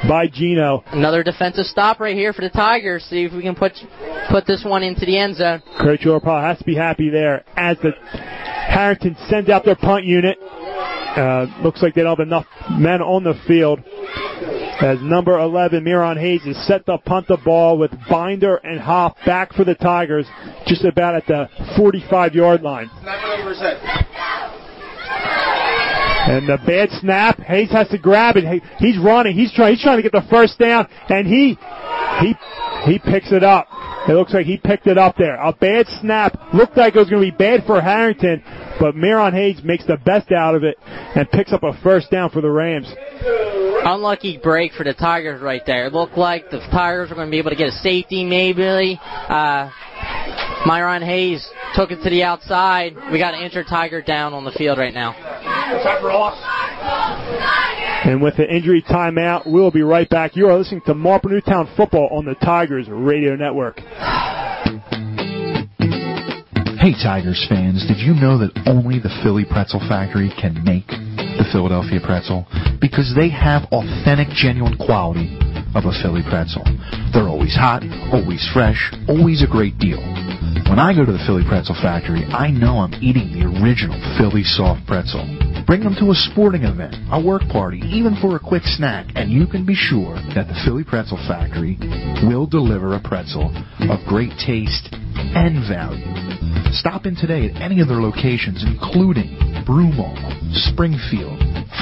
by 0.07 0.27
Gino. 0.27 0.83
Another 0.87 1.23
defensive 1.23 1.65
stop 1.65 1.99
right 1.99 2.15
here 2.15 2.33
for 2.33 2.41
the 2.41 2.49
Tigers. 2.49 3.03
See 3.05 3.23
if 3.23 3.33
we 3.33 3.41
can 3.41 3.55
put 3.55 3.73
put 4.29 4.45
this 4.45 4.63
one 4.63 4.83
into 4.83 5.05
the 5.05 5.17
end 5.17 5.37
zone. 5.37 5.61
Coach 5.79 6.05
Orpal 6.05 6.41
has 6.41 6.57
to 6.59 6.63
be 6.63 6.75
happy 6.75 7.09
there 7.09 7.43
as 7.55 7.77
the 7.79 7.91
Harriton 8.01 9.15
sends 9.29 9.49
out 9.49 9.65
their 9.65 9.75
punt 9.75 10.05
unit. 10.05 10.37
Uh, 10.41 11.47
looks 11.63 11.81
like 11.81 11.95
they 11.95 12.03
don't 12.03 12.17
have 12.17 12.27
enough 12.27 12.45
men 12.71 13.01
on 13.01 13.23
the 13.23 13.33
field. 13.47 13.79
As 14.79 15.01
number 15.01 15.39
11, 15.39 15.83
Miron 15.83 16.17
Hayes, 16.17 16.45
is 16.45 16.67
set 16.67 16.85
to 16.85 16.99
punt 16.99 17.27
the 17.27 17.37
ball 17.37 17.79
with 17.79 17.91
Binder 18.07 18.57
and 18.57 18.79
Hop 18.79 19.17
back 19.25 19.51
for 19.53 19.63
the 19.63 19.73
Tigers, 19.73 20.27
just 20.67 20.85
about 20.85 21.15
at 21.15 21.25
the 21.25 21.49
45 21.75 22.35
yard 22.35 22.61
line. 22.61 22.91
And 26.27 26.47
the 26.47 26.57
bad 26.65 26.89
snap, 26.99 27.39
Hayes 27.39 27.71
has 27.71 27.87
to 27.89 27.97
grab 27.97 28.35
it. 28.35 28.61
He's 28.79 28.97
running. 28.99 29.35
He's 29.35 29.53
trying. 29.53 29.75
He's 29.75 29.81
trying 29.81 29.97
to 29.97 30.03
get 30.03 30.11
the 30.11 30.27
first 30.29 30.59
down, 30.59 30.87
and 31.09 31.25
he 31.25 31.57
he 32.19 32.35
he 32.83 32.99
picks 32.99 33.31
it 33.31 33.43
up. 33.43 33.67
It 34.07 34.13
looks 34.13 34.33
like 34.33 34.45
he 34.45 34.57
picked 34.57 34.87
it 34.87 34.97
up 34.97 35.15
there. 35.17 35.35
A 35.35 35.51
bad 35.53 35.85
snap 36.01 36.53
looked 36.53 36.77
like 36.77 36.95
it 36.95 36.99
was 36.99 37.09
going 37.09 37.25
to 37.25 37.31
be 37.31 37.37
bad 37.37 37.65
for 37.65 37.81
Harriton, 37.81 38.41
but 38.79 38.95
Miron 38.95 39.33
Hayes 39.33 39.61
makes 39.63 39.85
the 39.85 39.97
best 39.97 40.31
out 40.31 40.55
of 40.55 40.63
it 40.63 40.77
and 40.81 41.29
picks 41.31 41.51
up 41.51 41.63
a 41.63 41.77
first 41.83 42.09
down 42.09 42.29
for 42.29 42.41
the 42.41 42.49
Rams. 42.49 42.87
Unlucky 43.85 44.37
break 44.37 44.73
for 44.73 44.83
the 44.83 44.93
Tigers 44.93 45.41
right 45.41 45.61
there. 45.65 45.87
It 45.87 45.93
looked 45.93 46.17
like 46.17 46.49
the 46.49 46.59
Tigers 46.71 47.09
were 47.09 47.15
going 47.15 47.27
to 47.27 47.31
be 47.31 47.37
able 47.37 47.51
to 47.51 47.55
get 47.55 47.67
a 47.67 47.77
safety 47.79 48.23
maybe. 48.23 48.99
Uh, 49.01 49.69
Myron 50.65 51.01
Hayes 51.01 51.47
took 51.75 51.91
it 51.91 52.03
to 52.03 52.09
the 52.09 52.23
outside. 52.23 52.95
We 53.11 53.19
got 53.19 53.33
an 53.33 53.41
injured 53.41 53.67
Tiger 53.67 54.01
down 54.01 54.33
on 54.33 54.43
the 54.43 54.51
field 54.51 54.77
right 54.77 54.93
now. 54.93 55.13
And 58.05 58.21
with 58.21 58.37
the 58.37 58.47
injury 58.47 58.81
timeout, 58.81 59.45
we'll 59.45 59.71
be 59.71 59.81
right 59.81 60.09
back. 60.09 60.35
You 60.35 60.47
are 60.47 60.57
listening 60.57 60.81
to 60.85 60.93
Marple 60.93 61.31
Newtown 61.31 61.69
Football 61.75 62.09
on 62.11 62.25
the 62.25 62.35
Tigers 62.35 62.87
Radio 62.89 63.35
Network. 63.35 63.79
Hey 66.79 66.93
Tigers 67.03 67.45
fans, 67.49 67.85
did 67.87 67.97
you 67.97 68.13
know 68.13 68.37
that 68.37 68.51
only 68.65 68.99
the 68.99 69.09
Philly 69.23 69.43
Pretzel 69.43 69.81
Factory 69.89 70.31
can 70.39 70.63
make 70.63 70.87
the 70.87 71.45
Philadelphia 71.51 71.99
pretzel 71.99 72.47
because 72.79 73.13
they 73.15 73.29
have 73.29 73.63
authentic, 73.71 74.29
genuine 74.29 74.77
quality 74.77 75.37
of 75.75 75.85
a 75.85 75.93
Philly 76.01 76.23
pretzel. 76.23 76.63
They're 77.13 77.27
always 77.27 77.55
hot, 77.55 77.83
always 78.11 78.47
fresh, 78.53 78.93
always 79.07 79.43
a 79.43 79.47
great 79.47 79.77
deal. 79.77 80.01
When 80.69 80.79
I 80.79 80.93
go 80.93 81.05
to 81.05 81.11
the 81.11 81.23
Philly 81.25 81.43
Pretzel 81.47 81.79
Factory, 81.81 82.25
I 82.25 82.51
know 82.51 82.79
I'm 82.79 82.93
eating 83.01 83.31
the 83.31 83.47
original 83.47 83.95
Philly 84.19 84.43
soft 84.43 84.85
pretzel. 84.85 85.23
Bring 85.65 85.79
them 85.79 85.95
to 85.95 86.11
a 86.11 86.15
sporting 86.15 86.63
event, 86.63 86.93
a 87.09 87.23
work 87.23 87.47
party, 87.47 87.79
even 87.87 88.17
for 88.19 88.35
a 88.35 88.39
quick 88.39 88.63
snack, 88.63 89.07
and 89.15 89.31
you 89.31 89.47
can 89.47 89.65
be 89.65 89.73
sure 89.73 90.15
that 90.35 90.47
the 90.47 90.59
Philly 90.65 90.83
Pretzel 90.83 91.17
Factory 91.25 91.79
will 92.27 92.45
deliver 92.45 92.93
a 92.93 92.99
pretzel 92.99 93.47
of 93.89 94.05
great 94.07 94.35
taste 94.43 94.91
and 95.15 95.63
value. 95.71 96.03
Stop 96.75 97.05
in 97.05 97.15
today 97.15 97.49
at 97.49 97.61
any 97.61 97.79
of 97.79 97.87
their 97.87 98.01
locations, 98.03 98.63
including 98.67 99.39
Broomall, 99.63 100.19
Springfield, 100.67 101.39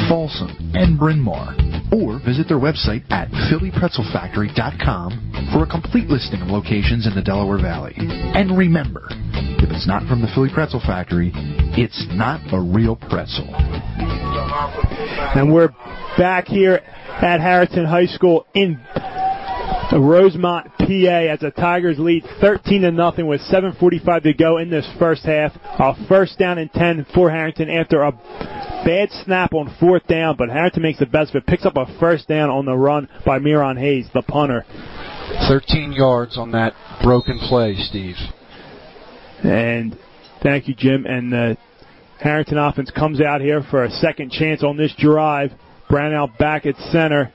Folsom, 0.07 0.53
and 0.73 0.97
Bryn 0.97 1.19
Mawr, 1.19 1.57
or 1.95 2.19
visit 2.19 2.47
their 2.47 2.59
website 2.59 3.03
at 3.09 3.29
phillypretzelfactory.com 3.47 5.49
for 5.53 5.63
a 5.63 5.67
complete 5.67 6.07
listing 6.07 6.41
of 6.41 6.49
locations 6.49 7.07
in 7.07 7.15
the 7.15 7.21
Delaware 7.21 7.61
Valley. 7.61 7.93
And 7.95 8.57
remember, 8.57 9.07
if 9.63 9.71
it's 9.71 9.87
not 9.87 10.05
from 10.07 10.21
the 10.21 10.27
Philly 10.35 10.49
Pretzel 10.53 10.81
Factory, 10.81 11.31
it's 11.77 12.05
not 12.11 12.41
a 12.53 12.59
real 12.59 12.97
pretzel. 12.97 13.47
And 15.35 15.53
we're 15.53 15.69
back 16.17 16.47
here 16.47 16.81
at 17.21 17.39
Harriton 17.39 17.85
High 17.85 18.07
School 18.07 18.45
in 18.53 18.77
Uh, 19.91 19.99
Rosemont, 19.99 20.71
PA, 20.79 20.85
as 20.85 21.39
the 21.39 21.51
Tigers 21.51 21.99
lead 21.99 22.25
13 22.41 22.81
to 22.81 22.91
nothing 22.91 23.27
with 23.27 23.41
7:45 23.41 24.23
to 24.23 24.33
go 24.33 24.57
in 24.57 24.69
this 24.69 24.87
first 24.97 25.23
half. 25.23 25.53
A 25.79 25.93
first 26.07 26.39
down 26.39 26.57
and 26.57 26.71
10 26.73 27.05
for 27.13 27.29
Harriton 27.29 27.69
after 27.69 28.01
a 28.01 28.11
bad 28.11 29.11
snap 29.23 29.53
on 29.53 29.73
fourth 29.79 30.05
down, 30.07 30.35
but 30.37 30.49
Harriton 30.49 30.81
makes 30.81 30.99
the 30.99 31.05
best 31.05 31.31
of 31.31 31.37
it. 31.37 31.45
Picks 31.45 31.65
up 31.65 31.77
a 31.77 31.85
first 31.99 32.27
down 32.27 32.49
on 32.49 32.65
the 32.65 32.75
run 32.75 33.07
by 33.25 33.37
Miron 33.37 33.77
Hayes, 33.77 34.07
the 34.13 34.23
punter. 34.23 34.65
13 35.47 35.91
yards 35.91 36.37
on 36.37 36.51
that 36.51 36.73
broken 37.03 37.37
play, 37.39 37.75
Steve. 37.75 38.15
And 39.43 39.97
thank 40.41 40.67
you, 40.67 40.73
Jim. 40.73 41.05
And 41.05 41.31
the 41.31 41.57
Harriton 42.19 42.57
offense 42.57 42.89
comes 42.91 43.21
out 43.21 43.41
here 43.41 43.63
for 43.69 43.83
a 43.83 43.89
second 43.89 44.31
chance 44.31 44.63
on 44.63 44.77
this 44.77 44.93
drive. 44.97 45.51
Brownell 45.89 46.31
back 46.39 46.65
at 46.65 46.75
center 46.91 47.31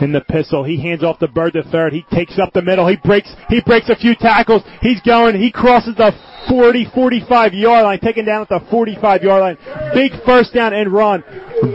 in 0.00 0.12
the 0.12 0.20
pistol. 0.20 0.64
He 0.64 0.80
hands 0.80 1.02
off 1.02 1.18
the 1.18 1.28
bird 1.28 1.54
to 1.54 1.62
third. 1.64 1.92
He 1.92 2.04
takes 2.12 2.38
up 2.38 2.52
the 2.52 2.62
middle. 2.62 2.86
He 2.86 2.96
breaks. 2.96 3.34
He 3.48 3.60
breaks 3.60 3.88
a 3.88 3.96
few 3.96 4.14
tackles. 4.14 4.62
He's 4.80 5.00
going. 5.02 5.36
He 5.36 5.50
crosses 5.50 5.96
the 5.96 6.12
40, 6.48 6.86
45 6.94 7.54
yard 7.54 7.84
line, 7.84 8.00
taken 8.00 8.24
down 8.24 8.42
at 8.42 8.48
the 8.48 8.60
45 8.70 9.22
yard 9.22 9.40
line. 9.40 9.58
Big 9.94 10.12
first 10.24 10.54
down 10.54 10.72
and 10.72 10.92
run 10.92 11.22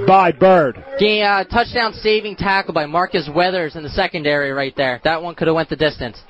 by 0.08 0.32
Bird. 0.32 0.84
The 1.00 1.22
uh, 1.22 1.44
touchdown 1.46 1.94
saving 1.94 2.38
tackle 2.38 2.74
by 2.74 2.86
Marcus 2.86 3.30
Weathers 3.34 3.76
in 3.76 3.84
the 3.84 3.90
secondary 3.90 4.52
right 4.52 4.74
there. 4.76 5.02
That 5.04 5.22
one 5.22 5.36
could 5.36 5.48
have 5.48 5.56
went 5.56 5.70
the 5.70 5.76
distance. 5.76 6.22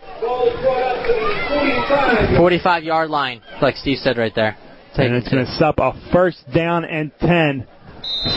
45 2.38 2.84
yard 2.84 3.10
line, 3.10 3.42
like 3.62 3.76
Steve 3.76 3.98
said 4.00 4.18
right 4.18 4.34
there. 4.36 4.58
Take 4.96 5.08
And 5.08 5.16
it's 5.16 5.30
going 5.30 5.46
to 5.46 5.52
stop 5.54 5.80
a 5.80 5.94
first 6.12 6.44
down 6.54 6.86
and 6.86 7.12
10 7.20 7.68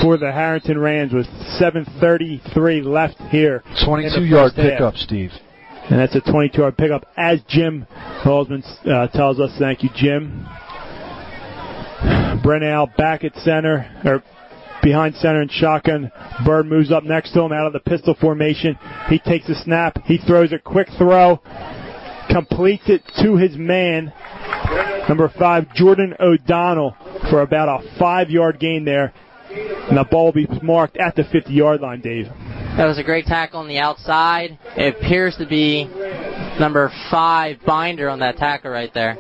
for 0.03 0.17
the 0.17 0.33
Harriton 0.33 0.79
Rams 0.79 1.13
with 1.13 1.27
7.33 1.61 2.85
left 2.85 3.19
here. 3.31 3.63
22 3.85 4.25
yard 4.25 4.53
first 4.53 4.57
half. 4.57 4.73
pickup, 4.73 4.97
Steve. 4.97 5.31
And 5.89 6.01
that's 6.01 6.15
a 6.17 6.21
22 6.21 6.61
yard 6.61 6.77
pickup 6.77 7.07
as 7.17 7.41
Jim 7.49 7.87
Holzman 8.25 8.65
uh, 8.87 9.09
tells 9.09 9.39
us. 9.39 9.53
Thank 9.59 9.83
you, 9.83 9.91
Jim. 9.95 10.47
Brownell 12.43 12.89
back 12.97 13.25
at 13.25 13.35
center, 13.37 13.91
or 14.05 14.23
behind 14.83 15.15
center 15.17 15.41
and 15.41 15.51
shotgun. 15.51 16.11
Bird 16.45 16.67
moves 16.67 16.93
up 16.93 17.03
next 17.05 17.33
to 17.33 17.41
him 17.41 17.53
out 17.53 17.67
of 17.67 17.73
the 17.73 17.81
pistol 17.81 18.15
formation. 18.21 18.79
He 19.09 19.19
takes 19.19 19.49
a 19.49 19.55
snap. 19.55 19.99
He 20.05 20.19
throws 20.19 20.53
a 20.53 20.59
quick 20.59 20.89
throw, 20.97 21.41
completes 22.31 22.85
it 22.87 23.03
to 23.23 23.37
his 23.37 23.57
man, 23.57 24.13
number 25.09 25.33
five, 25.39 25.73
Jordan 25.75 26.15
O'Donnell, 26.21 26.97
for 27.31 27.43
about 27.43 27.69
a 27.69 27.99
five 27.99 28.31
yard 28.31 28.61
gain 28.61 28.85
there. 28.85 29.13
And 29.57 29.97
the 29.97 30.05
ball 30.05 30.27
will 30.27 30.33
be 30.33 30.49
marked 30.63 30.97
at 30.97 31.15
the 31.15 31.25
50 31.25 31.53
yard 31.53 31.81
line, 31.81 32.01
Dave. 32.01 32.27
That 32.77 32.87
was 32.87 32.99
a 32.99 33.03
great 33.03 33.27
tackle 33.27 33.61
on 33.61 33.69
the 33.69 33.79
outside. 33.79 34.59
It 34.77 34.97
appears 34.97 35.37
to 35.37 35.47
be 35.47 35.85
number 36.61 36.93
five 37.11 37.59
binder 37.65 38.09
on 38.11 38.19
that 38.21 38.37
tackle 38.37 38.71
right 38.71 38.93
there. 38.93 39.17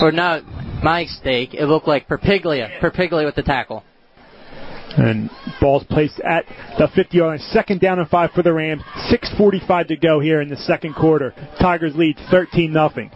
Or 0.00 0.12
no, 0.12 0.42
my 0.82 1.02
mistake. 1.02 1.54
It 1.54 1.66
looked 1.66 1.88
like 1.88 2.08
Perpiglia. 2.08 2.80
Perpiglia 2.80 3.24
with 3.24 3.34
the 3.34 3.42
tackle. 3.42 3.84
And 4.96 5.30
ball's 5.60 5.84
placed 5.84 6.20
at 6.20 6.44
the 6.78 6.88
50 6.94 7.16
yard 7.16 7.40
line. 7.40 7.48
Second 7.50 7.80
down 7.80 7.98
and 7.98 8.08
five 8.08 8.30
for 8.32 8.42
the 8.42 8.52
Rams. 8.52 8.82
6.45 9.10 9.88
to 9.88 9.96
go 9.96 10.20
here 10.20 10.40
in 10.40 10.48
the 10.48 10.56
second 10.56 10.94
quarter. 10.94 11.34
Tigers 11.60 11.94
lead 11.96 12.16
13 12.30 12.72
0. 12.72 13.10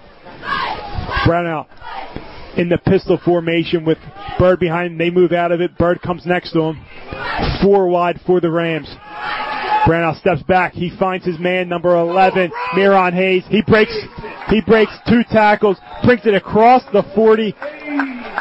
Brownell 1.25 1.69
in 2.57 2.69
the 2.69 2.79
pistol 2.79 3.19
formation 3.25 3.85
with 3.85 3.99
Bird 4.39 4.61
behind 4.61 4.93
him. 4.93 4.99
They 4.99 5.11
move 5.11 5.33
out 5.33 5.53
of 5.53 5.61
it. 5.61 5.77
Bird 5.79 6.01
comes 6.03 6.27
next 6.27 6.53
to 6.53 6.61
him. 6.61 6.85
Four 7.63 7.89
wide 7.89 8.21
for 8.27 8.41
the 8.41 8.51
Rams. 8.51 8.89
Brownell 9.87 10.15
steps 10.15 10.43
back. 10.45 10.73
He 10.73 10.97
finds 10.97 11.25
his 11.25 11.39
man, 11.39 11.69
number 11.69 11.97
11, 11.97 12.53
Miron 12.75 13.13
Hayes. 13.15 13.45
He 13.49 13.63
breaks, 13.63 13.97
he 14.49 14.61
breaks 14.61 14.93
two 15.09 15.23
tackles, 15.25 15.77
brings 16.05 16.25
it 16.25 16.35
across 16.35 16.83
the 16.93 17.03
40 17.15 17.55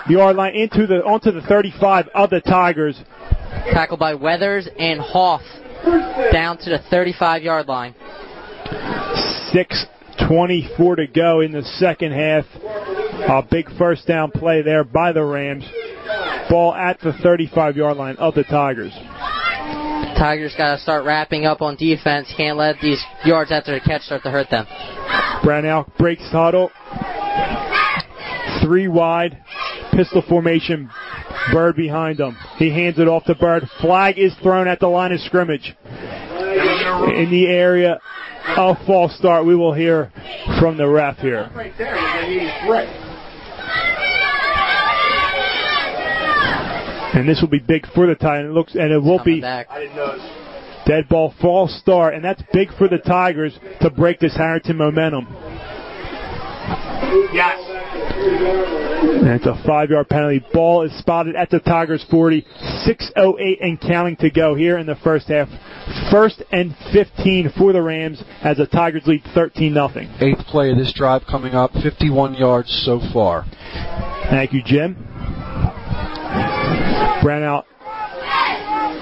yard 0.09 0.35
line 0.35 0.55
into 0.55 0.85
the 0.87 1.03
onto 1.03 1.31
the 1.31 1.41
35 1.41 2.09
of 2.13 2.29
the 2.29 2.41
Tigers. 2.41 3.01
Tackle 3.71 3.97
by 3.97 4.13
Weathers 4.13 4.67
and 4.77 4.99
Hoff 4.99 5.41
down 6.31 6.57
to 6.59 6.69
the 6.69 6.79
35 6.89 7.43
yard 7.43 7.67
line. 7.67 7.95
6.24 10.29 10.95
to 10.97 11.07
go 11.07 11.41
in 11.41 11.51
the 11.51 11.63
second 11.77 12.11
half. 12.11 12.45
A 13.27 13.45
big 13.49 13.69
first 13.77 14.07
down 14.07 14.31
play 14.31 14.61
there 14.61 14.83
by 14.83 15.11
the 15.11 15.23
Rams. 15.23 15.63
Ball 16.49 16.73
at 16.73 16.99
the 16.99 17.13
35 17.21 17.77
yard 17.77 17.97
line 17.97 18.15
of 18.17 18.33
the 18.35 18.43
Tigers. 18.43 18.93
Tigers 20.17 20.53
got 20.57 20.75
to 20.75 20.81
start 20.81 21.05
wrapping 21.05 21.45
up 21.45 21.61
on 21.61 21.75
defense. 21.75 22.31
Can't 22.35 22.57
let 22.57 22.75
these 22.81 23.01
yards 23.25 23.51
after 23.51 23.73
the 23.73 23.79
catch 23.79 24.03
start 24.03 24.23
to 24.23 24.31
hurt 24.31 24.49
them. 24.49 24.65
Brownell 25.43 25.91
breaks 25.97 26.29
huddle. 26.29 26.71
Three 28.63 28.87
wide. 28.87 29.41
Pistol 29.93 30.21
formation. 30.27 30.89
Bird 31.51 31.75
behind 31.75 32.19
him. 32.19 32.37
He 32.57 32.69
hands 32.69 32.99
it 32.99 33.07
off 33.07 33.25
to 33.25 33.35
Bird. 33.35 33.63
Flag 33.81 34.19
is 34.19 34.33
thrown 34.43 34.67
at 34.67 34.79
the 34.79 34.87
line 34.87 35.11
of 35.11 35.19
scrimmage. 35.21 35.75
In 36.91 37.31
the 37.31 37.47
area 37.47 37.99
of 38.57 38.77
false 38.85 39.15
start, 39.17 39.45
we 39.45 39.55
will 39.55 39.73
hear 39.73 40.11
from 40.59 40.77
the 40.77 40.87
ref 40.87 41.17
here. 41.17 41.49
Right 41.55 41.73
there. 41.77 41.95
And 47.13 47.27
this 47.27 47.41
will 47.41 47.49
be 47.49 47.59
big 47.59 47.85
for 47.93 48.07
the 48.07 48.15
tie, 48.15 48.39
and 48.39 48.47
it 48.49 48.51
looks, 48.51 48.75
and 48.75 48.91
it 48.91 48.97
will 48.99 49.19
Coming 49.19 49.35
be 49.35 49.41
back. 49.41 49.67
I 49.69 49.79
didn't 49.79 49.95
know. 49.95 50.17
dead 50.85 51.07
ball 51.09 51.33
false 51.41 51.73
start, 51.79 52.13
and 52.13 52.23
that's 52.23 52.41
big 52.53 52.73
for 52.77 52.87
the 52.87 52.97
Tigers 52.97 53.57
to 53.81 53.89
break 53.89 54.19
this 54.19 54.35
Harriton 54.35 54.77
momentum. 54.77 55.27
Yes. 57.33 58.90
And 59.01 59.29
it's 59.29 59.45
a 59.45 59.61
five-yard 59.65 60.09
penalty. 60.09 60.45
Ball 60.53 60.83
is 60.83 60.97
spotted 60.99 61.35
at 61.35 61.49
the 61.49 61.59
Tigers 61.59 62.05
40. 62.09 62.45
6:08 62.85 63.57
and 63.61 63.81
counting 63.81 64.15
to 64.17 64.29
go 64.29 64.55
here 64.55 64.77
in 64.77 64.85
the 64.85 64.95
first 64.95 65.27
half. 65.27 65.49
First 66.11 66.43
and 66.51 66.75
15 66.93 67.53
for 67.57 67.73
the 67.73 67.81
Rams 67.81 68.23
as 68.43 68.57
the 68.57 68.67
Tigers 68.67 69.03
lead 69.05 69.23
13 69.33 69.73
0 69.73 69.89
Eighth 70.19 70.45
play 70.47 70.71
of 70.71 70.77
this 70.77 70.93
drive 70.93 71.23
coming 71.25 71.53
up, 71.53 71.71
51 71.73 72.35
yards 72.35 72.69
so 72.85 72.99
far. 73.11 73.45
Thank 74.29 74.53
you, 74.53 74.61
Jim. 74.63 74.95
Brownell 77.21 77.65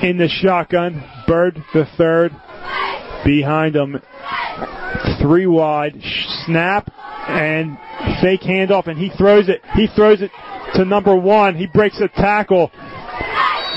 in 0.01 0.17
the 0.17 0.29
shotgun. 0.29 1.03
Bird 1.27 1.63
the 1.73 1.85
third. 1.97 2.31
Behind 3.25 3.75
him. 3.75 4.01
Three 5.21 5.45
wide. 5.45 6.01
Snap 6.45 6.89
and 7.29 7.77
fake 8.21 8.41
handoff 8.41 8.87
and 8.87 8.97
he 8.97 9.09
throws 9.17 9.49
it. 9.49 9.61
He 9.75 9.87
throws 9.95 10.21
it 10.21 10.31
to 10.75 10.85
number 10.85 11.15
one. 11.15 11.55
He 11.55 11.67
breaks 11.67 11.99
a 12.01 12.07
tackle. 12.07 12.71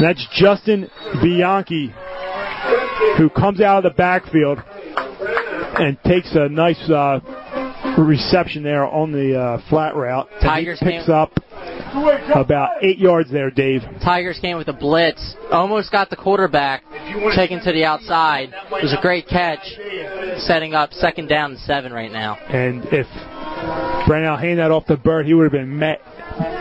That's 0.01 0.27
Justin 0.35 0.91
Bianchi 1.23 1.93
who 3.19 3.29
comes 3.31 3.61
out 3.61 3.85
of 3.85 3.93
the 3.93 3.97
backfield 3.97 4.59
and 5.79 5.99
takes 6.05 6.35
a 6.35 6.49
nice 6.49 6.81
uh, 6.91 7.21
reception 7.99 8.63
there 8.63 8.87
on 8.87 9.13
the 9.13 9.39
uh, 9.39 9.63
flat 9.69 9.95
route. 9.95 10.29
Tigers 10.41 10.79
he 10.81 10.87
picks 10.87 11.09
up 11.09 11.33
about 12.35 12.83
eight 12.83 12.99
yards 12.99 13.31
there, 13.31 13.51
Dave. 13.51 13.83
Tigers 14.03 14.39
came 14.41 14.57
with 14.57 14.69
a 14.69 14.73
blitz. 14.73 15.37
Almost 15.51 15.93
got 15.93 16.11
the 16.11 16.17
quarterback 16.17 16.85
taken 17.35 17.63
to 17.65 17.73
the 17.73 17.85
outside. 17.85 18.49
It 18.53 18.83
was 18.83 18.95
a 18.97 19.03
great 19.03 19.29
catch, 19.29 19.65
setting 20.39 20.75
up 20.75 20.93
second 20.93 21.29
down 21.29 21.53
and 21.53 21.61
seven 21.61 21.93
right 21.93 22.13
now. 22.13 22.37
And 22.49 22.85
if 22.87 23.07
Handed 24.43 24.59
that 24.59 24.71
off 24.71 24.87
to 24.87 24.97
Bird, 24.97 25.27
he 25.27 25.35
would 25.35 25.45
have 25.45 25.53
been 25.53 25.79
met 25.79 26.01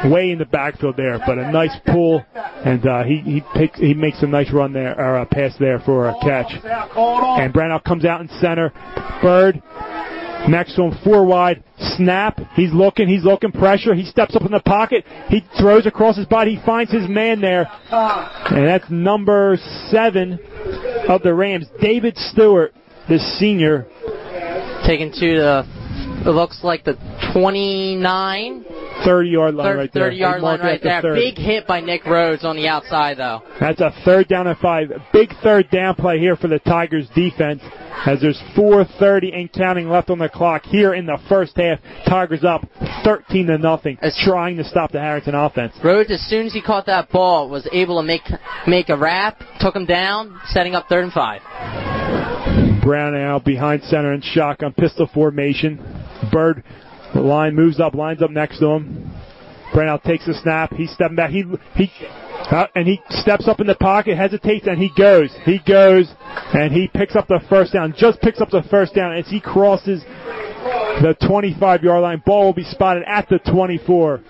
way 0.05 0.31
in 0.31 0.38
the 0.38 0.46
backfield 0.46 0.98
there, 0.98 1.20
but 1.25 1.38
a 1.38 1.51
nice 1.51 1.75
pull, 1.88 2.24
and 2.36 2.86
uh, 2.86 3.03
he 3.03 3.43
he 3.55 3.72
he 3.75 3.93
makes 3.93 4.22
a 4.22 4.27
nice 4.27 4.51
run 4.51 4.74
there 4.74 4.98
or 5.00 5.17
a 5.17 5.25
pass 5.25 5.55
there 5.60 5.79
for 5.79 6.10
a 6.10 6.15
catch. 6.22 6.51
And 6.96 7.51
Brownell 7.53 7.79
comes 7.79 8.05
out 8.05 8.22
in 8.22 8.29
center. 8.39 8.72
Bird 9.22 9.62
next 10.48 10.75
to 10.75 10.84
him, 10.84 10.98
four 11.03 11.25
wide. 11.25 11.63
Snap. 11.98 12.39
He's 12.55 12.74
looking. 12.74 13.08
He's 13.08 13.24
looking. 13.24 13.51
Pressure. 13.51 13.96
He 13.96 14.05
steps 14.05 14.36
up 14.36 14.43
in 14.43 14.51
the 14.51 14.60
pocket. 14.60 15.05
He 15.27 15.43
throws 15.60 15.86
across 15.86 16.17
his 16.17 16.27
body. 16.27 16.55
He 16.55 16.65
finds 16.65 16.91
his 16.91 17.08
man 17.10 17.41
there, 17.41 17.67
and 17.91 18.67
that's 18.67 18.89
number 18.89 19.58
seven 19.89 20.39
of 21.10 21.22
the 21.24 21.34
Rams, 21.34 21.65
David 21.81 22.17
Stewart, 22.17 22.74
the 23.10 23.17
senior. 23.39 23.88
Taken 24.86 25.12
to 25.12 25.20
the, 25.20 25.80
it 26.25 26.29
looks 26.29 26.63
like 26.63 26.83
the 26.83 26.93
29, 27.33 28.65
30 29.05 29.29
yard 29.29 29.55
line 29.55 29.65
30, 29.67 29.77
right 29.77 29.93
there. 29.93 30.03
30 30.03 30.15
yard 30.15 30.41
line 30.41 30.59
right 30.59 30.85
at 30.85 31.01
the 31.01 31.07
there. 31.07 31.15
Big 31.15 31.37
hit 31.37 31.67
by 31.67 31.81
Nick 31.81 32.05
Rhodes 32.05 32.45
on 32.45 32.55
the 32.55 32.67
outside 32.67 33.17
though. 33.17 33.41
That's 33.59 33.81
a 33.81 33.91
third 34.05 34.27
down 34.27 34.47
and 34.47 34.57
five. 34.59 34.91
Big 35.13 35.29
third 35.41 35.69
down 35.71 35.95
play 35.95 36.19
here 36.19 36.35
for 36.35 36.47
the 36.47 36.59
Tigers 36.59 37.07
defense 37.15 37.61
as 38.05 38.21
there's 38.21 38.41
4.30 38.55 39.35
and 39.35 39.51
counting 39.51 39.89
left 39.89 40.09
on 40.09 40.19
the 40.19 40.29
clock 40.29 40.63
here 40.63 40.93
in 40.93 41.05
the 41.05 41.19
first 41.29 41.55
half. 41.55 41.79
Tigers 42.07 42.43
up 42.43 42.65
13 43.03 43.47
to 43.47 43.57
nothing, 43.57 43.97
trying 44.23 44.57
to 44.57 44.63
stop 44.63 44.91
the 44.91 44.99
Harriton 44.99 45.35
offense. 45.35 45.73
Rhodes, 45.83 46.11
as 46.11 46.21
soon 46.27 46.47
as 46.47 46.53
he 46.53 46.61
caught 46.61 46.85
that 46.87 47.09
ball, 47.11 47.49
was 47.49 47.67
able 47.71 47.97
to 47.97 48.03
make 48.03 48.21
make 48.67 48.89
a 48.89 48.97
wrap, 48.97 49.41
took 49.59 49.75
him 49.75 49.85
down, 49.85 50.39
setting 50.47 50.75
up 50.75 50.87
third 50.87 51.03
and 51.03 51.13
five. 51.13 51.41
Brownell 52.81 53.39
behind 53.39 53.83
center 53.83 54.11
and 54.11 54.23
shotgun 54.23 54.73
pistol 54.73 55.07
formation. 55.13 56.00
Bird, 56.31 56.63
the 57.13 57.21
line 57.21 57.55
moves 57.55 57.79
up, 57.79 57.93
lines 57.93 58.21
up 58.21 58.31
next 58.31 58.59
to 58.59 58.67
him. 58.67 59.13
Brown 59.73 59.99
takes 60.01 60.25
the 60.25 60.33
snap. 60.33 60.73
He's 60.73 60.91
stepping 60.91 61.15
back. 61.15 61.31
He 61.31 61.45
he 61.75 61.89
uh, 62.49 62.67
and 62.75 62.85
he 62.87 63.01
steps 63.09 63.47
up 63.47 63.61
in 63.61 63.67
the 63.67 63.75
pocket, 63.75 64.17
hesitates, 64.17 64.67
and 64.67 64.77
he 64.77 64.91
goes. 64.97 65.33
He 65.45 65.59
goes, 65.65 66.11
and 66.53 66.73
he 66.73 66.89
picks 66.93 67.15
up 67.15 67.27
the 67.27 67.39
first 67.49 67.73
down. 67.73 67.93
Just 67.97 68.19
picks 68.21 68.41
up 68.41 68.49
the 68.49 68.63
first 68.69 68.93
down 68.93 69.15
as 69.15 69.27
he 69.27 69.39
crosses 69.39 70.03
the 71.01 71.15
25-yard 71.21 72.01
line. 72.01 72.21
Ball 72.25 72.47
will 72.47 72.53
be 72.53 72.63
spotted 72.65 73.03
at 73.07 73.29
the 73.29 73.39
24. 73.39 74.21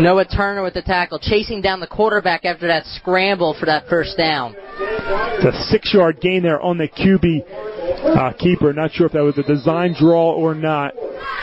Noah 0.00 0.26
Turner 0.26 0.62
with 0.62 0.74
the 0.74 0.82
tackle, 0.82 1.18
chasing 1.18 1.60
down 1.60 1.80
the 1.80 1.86
quarterback 1.86 2.44
after 2.44 2.68
that 2.68 2.84
scramble 2.86 3.56
for 3.58 3.66
that 3.66 3.88
first 3.88 4.16
down. 4.16 4.54
It's 4.58 5.56
a 5.56 5.70
six-yard 5.70 6.20
gain 6.20 6.42
there 6.42 6.60
on 6.60 6.78
the 6.78 6.88
QB 6.88 7.77
uh, 8.02 8.32
keeper. 8.38 8.72
Not 8.72 8.92
sure 8.92 9.06
if 9.06 9.12
that 9.12 9.22
was 9.22 9.38
a 9.38 9.42
design 9.42 9.94
draw 9.98 10.32
or 10.32 10.54
not, 10.54 10.94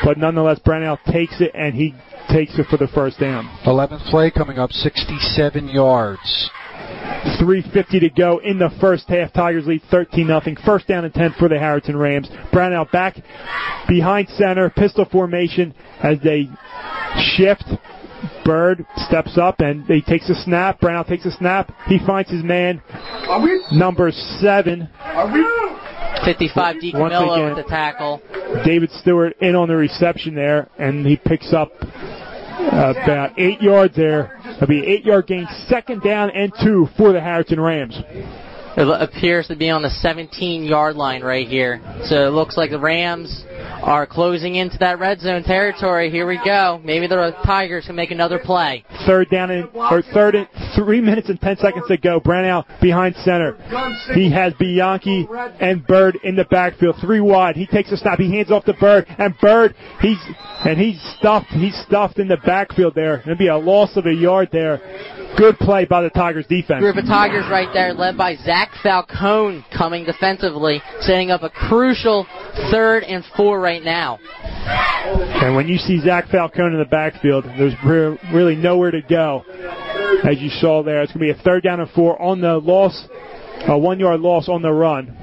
but 0.04 0.18
nonetheless, 0.18 0.60
Brownell 0.60 1.00
takes 1.12 1.40
it 1.42 1.52
and 1.54 1.74
he 1.74 1.94
takes 2.30 2.58
it 2.58 2.68
for 2.68 2.78
the 2.78 2.88
first 2.88 3.20
down. 3.20 3.46
11th 3.66 4.10
play 4.10 4.32
coming 4.32 4.58
up 4.58 4.72
67 4.72 5.68
yards. 5.70 6.50
3.50 7.40 8.00
to 8.02 8.10
go 8.10 8.40
in 8.40 8.60
the 8.60 8.70
first 8.80 9.08
half. 9.08 9.34
Tigers 9.34 9.66
lead 9.66 9.82
13 9.90 10.28
0. 10.28 10.42
First 10.66 10.88
down 10.88 11.06
and 11.06 11.14
10 11.14 11.36
for 11.40 11.50
the 11.50 11.58
Harriton 11.58 11.98
Rams. 11.98 12.30
Brownell 12.52 12.86
back 12.92 13.16
behind 13.88 14.30
center, 14.30 14.70
pistol 14.70 15.06
formation 15.06 15.74
as 16.02 16.20
they 16.24 16.48
shift. 17.36 17.66
Bird 18.44 18.86
steps 18.98 19.38
up 19.38 19.60
and 19.60 19.86
he 19.86 20.02
takes 20.02 20.30
a 20.30 20.36
snap. 20.36 20.80
Brownell 20.80 21.04
takes 21.04 21.26
a 21.26 21.32
snap. 21.32 21.72
He 21.88 22.00
finds 22.06 22.30
his 22.30 22.44
man, 22.44 22.82
number 23.72 24.12
seven. 24.40 24.90
55 26.26 26.82
Deacon 26.82 27.00
Once 27.00 27.14
with 27.14 27.66
the 27.66 27.70
tackle. 27.70 28.22
David 28.66 28.92
Stewart 28.92 29.36
in 29.42 29.56
on 29.56 29.68
the 29.68 29.76
reception 29.76 30.36
there, 30.36 30.70
and 30.78 31.06
he 31.06 31.18
picks 31.18 31.54
up 31.54 31.72
uh, 31.82 32.94
about 33.04 33.38
eight 33.40 33.62
yards 33.62 33.96
there. 33.96 34.40
It'll 34.56 34.68
be 34.68 34.80
an 34.80 34.86
eight 34.86 35.06
yard 35.06 35.28
gain, 35.28 35.48
second 35.68 36.02
down 36.02 36.32
and 36.32 36.52
two 36.64 36.88
for 36.98 37.14
the 37.14 37.22
Harriton 37.22 37.60
Rams. 37.60 37.96
It 38.78 38.90
appears 39.02 39.48
to 39.48 39.56
be 39.56 39.70
on 39.70 39.84
the 39.84 39.90
17 39.90 40.64
yard 40.64 40.98
line 40.98 41.24
right 41.24 41.48
here. 41.48 41.80
So 42.04 42.28
it 42.28 42.32
looks 42.32 42.58
like 42.58 42.72
the 42.72 42.80
Rams 42.80 43.46
are 43.82 44.06
closing 44.06 44.56
into 44.56 44.78
that 44.80 45.00
red 45.00 45.22
zone 45.22 45.44
territory. 45.44 46.12
Here 46.12 46.28
we 46.28 46.40
go. 46.44 46.82
Maybe 46.84 47.08
the 47.08 47.34
Tigers 47.46 47.86
can 47.86 47.96
make 47.96 48.12
another 48.12 48.38
play. 48.38 48.84
Third 49.08 49.30
down 49.30 49.52
and 49.52 49.70
or 49.74 50.02
third 50.02 50.36
and 50.36 50.48
three 50.76 51.02
minutes 51.02 51.30
and 51.30 51.40
ten 51.40 51.58
seconds 51.58 51.86
to 51.88 51.98
go. 51.98 52.20
Brownell 52.20 52.66
behind 52.82 53.16
center. 53.18 53.58
He 54.14 54.32
has 54.32 54.54
Bianchi 54.54 55.28
and 55.60 55.86
Bird 55.86 56.18
in 56.24 56.36
the 56.36 56.46
backfield, 56.46 56.96
three 57.02 57.22
wide. 57.22 57.56
He 57.56 57.66
takes 57.66 57.92
a 57.92 57.98
snap. 57.98 58.20
He 58.20 58.32
hands 58.32 58.52
off 58.52 58.66
to 58.66 58.74
Bird, 58.74 59.06
and 59.18 59.38
Bird 59.40 59.76
he's 60.02 60.18
and 60.66 60.80
he's 60.80 61.02
stuffed. 61.18 61.48
He's 61.48 61.76
stuffed 61.88 62.20
in 62.20 62.28
the 62.28 62.38
backfield 62.46 62.96
there. 62.96 63.22
It'll 63.22 63.36
be 63.36 63.48
a 63.48 63.58
loss 63.58 63.96
of 63.98 64.06
a 64.06 64.14
yard 64.14 64.50
there. 64.52 64.80
Good 65.38 65.58
play 65.58 65.86
by 65.86 66.02
the 66.02 66.10
Tigers 66.10 66.48
defense. 66.48 66.80
Group 66.80 66.96
of 66.96 67.06
Tigers 67.06 67.46
right 67.52 67.68
there, 67.74 67.94
led 67.94 68.18
by 68.18 68.36
Zach 68.38 68.72
Falcone 68.82 69.66
coming 69.76 70.06
defensively, 70.06 70.82
setting 71.02 71.30
up 71.30 71.44
a 71.44 71.50
crucial 71.50 72.26
third 72.72 73.04
and 73.04 73.24
four 73.36 73.60
right 73.60 73.84
now. 73.84 74.18
And 74.66 75.56
when 75.56 75.68
you 75.68 75.78
see 75.78 76.00
Zach 76.00 76.30
Falcone 76.30 76.74
in 76.74 76.80
the 76.80 76.86
backfield, 76.86 77.44
there's 77.44 77.74
re- 77.86 78.18
really 78.34 78.56
nowhere 78.56 78.92
to 78.92 79.02
go. 79.02 79.44
As 80.24 80.42
you 80.42 80.50
saw 80.50 80.84
there, 80.84 81.02
it's 81.02 81.12
going 81.14 81.28
to 81.28 81.34
be 81.34 81.40
a 81.40 81.44
third 81.44 81.64
down 81.64 81.80
and 81.80 81.90
four 81.92 82.20
on 82.22 82.42
the 82.42 82.58
loss, 82.58 83.08
a 83.68 83.78
one 83.78 84.00
yard 84.00 84.22
loss 84.22 84.50
on 84.50 84.62
the 84.62 84.72
run. 84.72 85.16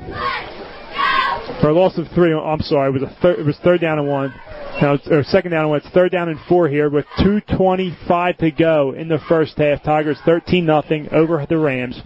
For 1.61 1.69
a 1.69 1.73
loss 1.73 1.99
of 1.99 2.07
three, 2.15 2.33
I'm 2.33 2.61
sorry, 2.61 2.89
it 2.91 2.93
was 2.93 3.03
a 3.03 3.17
third, 3.21 3.39
it 3.39 3.47
was 3.47 3.59
third 3.63 3.81
down 3.81 3.99
and 3.99 4.09
one. 4.09 4.35
Now 4.81 4.99
or 5.11 5.23
second 5.23 5.53
down 5.53 5.63
and 5.63 5.71
one. 5.71 5.81
It's 5.81 5.91
third 5.91 6.13
down 6.13 6.29
and 6.29 6.39
four 6.49 6.69
here 6.69 6.89
with 6.89 7.05
2:25 7.19 8.39
to 8.39 8.51
go 8.51 8.93
in 8.93 9.09
the 9.09 9.21
first 9.29 9.57
half. 9.59 9.83
Tigers 9.83 10.19
13 10.25 10.65
nothing 10.65 11.09
over 11.13 11.45
the 11.49 11.59
Rams. 11.59 12.01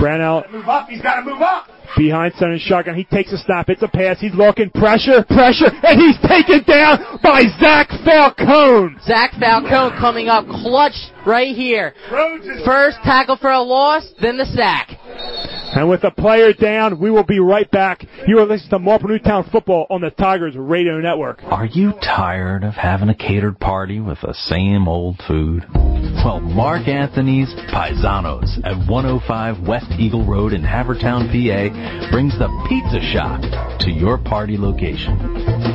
Brownell 0.00 0.44
Move 0.50 0.68
up. 0.68 0.88
He's 0.88 1.02
got 1.02 1.16
to 1.16 1.22
move 1.22 1.40
up. 1.40 1.68
behind 1.96 2.34
center 2.34 2.58
shotgun. 2.58 2.94
He 2.96 3.04
takes 3.04 3.32
a 3.32 3.38
snap. 3.38 3.68
It's 3.68 3.82
a 3.82 3.88
pass. 3.88 4.20
He's 4.20 4.34
looking. 4.34 4.70
Pressure, 4.70 5.24
pressure, 5.24 5.70
and 5.82 6.00
he's 6.00 6.18
taken 6.28 6.62
down 6.64 7.18
by 7.22 7.42
Zach 7.60 7.88
Falcone. 8.04 8.96
Zach 9.04 9.32
Falcone 9.38 9.96
coming 9.98 10.28
up 10.28 10.46
clutch 10.46 10.96
right 11.26 11.54
here. 11.54 11.94
First 12.64 12.98
tackle 13.04 13.36
for 13.36 13.50
a 13.50 13.60
loss, 13.60 14.12
then 14.20 14.36
the 14.36 14.46
sack. 14.46 14.90
And 15.74 15.88
with 15.88 16.04
a 16.04 16.10
player 16.12 16.52
down, 16.52 17.00
we 17.00 17.10
will 17.10 17.24
be 17.24 17.40
right 17.40 17.68
back. 17.68 18.04
You 18.28 18.38
are 18.38 18.46
listening 18.46 18.70
to 18.70 18.78
Marple 18.78 19.08
Newtown 19.08 19.48
Football 19.50 19.88
on 19.90 20.02
the 20.02 20.10
Tigers 20.10 20.54
Radio 20.56 21.00
Network. 21.00 21.42
Are 21.42 21.66
you 21.66 21.92
tired 22.00 22.62
of 22.62 22.74
having 22.74 23.08
a 23.08 23.14
catered 23.14 23.58
party 23.58 23.98
with 23.98 24.20
the 24.20 24.34
same 24.34 24.86
old 24.86 25.20
food? 25.26 25.66
Well, 26.24 26.40
Mark 26.40 26.86
Anthony's 26.86 27.52
Paisanos 27.68 28.56
at 28.64 28.88
105 28.88 29.66
West 29.66 29.90
Eagle 29.98 30.24
Road 30.24 30.52
in 30.52 30.62
Havertown, 30.62 31.26
PA 31.26 32.10
brings 32.10 32.38
the 32.38 32.48
pizza 32.68 33.02
shop 33.12 33.42
to 33.80 33.90
your 33.90 34.16
party 34.16 34.56
location. 34.56 35.18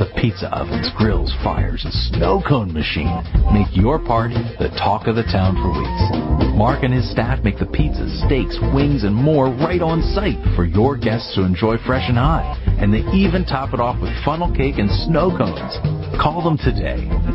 The 0.00 0.10
pizza 0.16 0.48
ovens, 0.48 0.90
grills, 0.96 1.32
fires, 1.44 1.84
and 1.84 1.92
snow 1.92 2.42
cone 2.42 2.72
machine 2.72 3.22
make 3.52 3.68
your 3.76 3.98
party 3.98 4.40
the 4.58 4.70
talk 4.80 5.06
of 5.06 5.14
the 5.14 5.28
town 5.28 5.54
for 5.60 5.70
weeks. 5.70 6.50
Mark 6.56 6.82
and 6.82 6.92
his 6.92 7.10
staff 7.10 7.44
make 7.44 7.58
the 7.58 7.64
pizzas, 7.64 8.10
steaks, 8.26 8.58
wings, 8.74 9.04
and 9.04 9.14
more 9.14 9.46
right 9.48 9.80
on 9.82 9.89
site 10.14 10.38
for 10.54 10.62
your 10.62 10.94
guests 10.94 11.34
to 11.34 11.42
enjoy 11.42 11.74
fresh 11.82 12.06
and 12.06 12.14
hot. 12.14 12.46
And 12.78 12.94
they 12.94 13.02
even 13.10 13.42
top 13.42 13.74
it 13.74 13.82
off 13.82 13.98
with 13.98 14.14
funnel 14.22 14.54
cake 14.54 14.78
and 14.78 14.86
snow 15.10 15.34
cones. 15.34 15.74
Call 16.22 16.46
them 16.46 16.54
today 16.62 17.10
at 17.26 17.34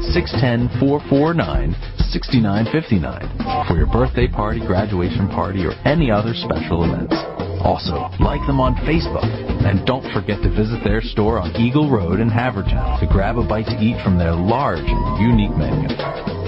610-449-6959 0.80 3.68
for 3.68 3.76
your 3.76 3.92
birthday 3.92 4.32
party, 4.32 4.64
graduation 4.64 5.28
party, 5.28 5.68
or 5.68 5.76
any 5.84 6.08
other 6.10 6.32
special 6.32 6.88
events. 6.88 7.12
Also, 7.60 8.08
like 8.24 8.40
them 8.48 8.64
on 8.64 8.72
Facebook. 8.88 9.28
And 9.68 9.84
don't 9.84 10.08
forget 10.16 10.40
to 10.40 10.48
visit 10.56 10.80
their 10.84 11.02
store 11.04 11.40
on 11.40 11.52
Eagle 11.60 11.92
Road 11.92 12.22
in 12.22 12.30
Havertown 12.32 13.02
to 13.04 13.08
grab 13.12 13.38
a 13.38 13.44
bite 13.44 13.68
to 13.68 13.76
eat 13.84 14.00
from 14.00 14.18
their 14.18 14.32
large 14.32 14.88
and 14.88 15.20
unique 15.20 15.58
menu. 15.60 15.92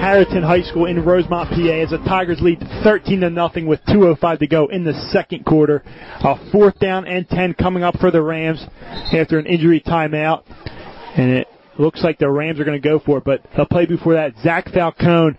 Harriton 0.00 0.42
High 0.42 0.62
School 0.62 0.86
in 0.86 1.04
Rosemont, 1.04 1.50
PA, 1.50 1.54
as 1.54 1.90
the 1.90 1.98
Tigers 1.98 2.40
lead 2.40 2.58
13 2.82 3.20
to 3.20 3.30
nothing 3.30 3.66
with 3.66 3.78
2:05 3.84 4.40
to 4.40 4.48
go 4.48 4.66
in 4.66 4.82
the 4.82 4.94
second 5.12 5.44
quarter. 5.44 5.84
A 6.24 6.34
fourth 6.50 6.80
down 6.80 7.06
and 7.06 7.28
10 7.28 7.54
coming 7.54 7.84
up 7.84 7.96
for 8.00 8.10
the 8.10 8.20
Rams 8.20 8.66
after 9.12 9.38
an 9.38 9.46
injury 9.46 9.80
timeout, 9.80 10.42
and 11.14 11.30
it 11.30 11.46
looks 11.78 12.02
like 12.02 12.18
the 12.18 12.30
Rams 12.30 12.60
are 12.60 12.64
going 12.64 12.80
to 12.80 12.88
go 12.88 12.98
for 12.98 13.18
it. 13.18 13.24
But 13.24 13.42
the 13.56 13.66
play 13.66 13.86
before 13.86 14.14
that, 14.14 14.34
Zach 14.42 14.68
Falcone 14.72 15.36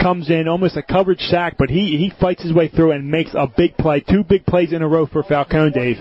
comes 0.00 0.30
in, 0.30 0.48
almost 0.48 0.76
a 0.76 0.82
coverage 0.82 1.20
sack, 1.20 1.56
but 1.58 1.68
he, 1.68 1.96
he 1.96 2.12
fights 2.20 2.42
his 2.42 2.52
way 2.52 2.68
through 2.68 2.92
and 2.92 3.10
makes 3.10 3.32
a 3.34 3.46
big 3.46 3.76
play. 3.76 4.00
Two 4.00 4.24
big 4.24 4.46
plays 4.46 4.72
in 4.72 4.82
a 4.82 4.88
row 4.88 5.06
for 5.06 5.22
Falcone, 5.22 5.72
Dave. 5.72 5.96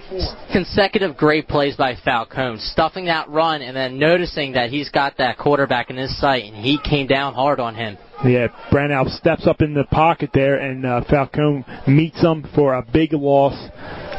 Consecutive 0.52 1.18
great 1.18 1.48
plays 1.48 1.76
by 1.76 1.96
Falcone, 2.04 2.60
stuffing 2.60 3.06
that 3.06 3.30
run 3.30 3.62
and 3.62 3.76
then 3.76 4.00
noticing 4.00 4.54
that 4.54 4.70
he's 4.70 4.90
got 4.90 5.18
that 5.18 5.38
quarterback 5.38 5.90
in 5.90 5.98
his 5.98 6.18
sight, 6.20 6.46
and 6.46 6.56
he 6.56 6.80
came 6.84 7.08
down 7.08 7.34
hard 7.34 7.60
on 7.60 7.76
him. 7.76 7.98
Yeah, 8.26 8.48
Brownell 8.72 9.10
steps 9.10 9.48
up 9.48 9.62
in 9.62 9.74
the 9.74 9.86
pocket 9.86 10.32
there, 10.34 10.56
and 10.56 10.86
uh, 10.86 11.04
Falcone 11.10 11.66
meets 11.88 12.22
him 12.22 12.48
for 12.56 12.74
a 12.74 12.82
big 12.82 13.14
loss. 13.14 13.54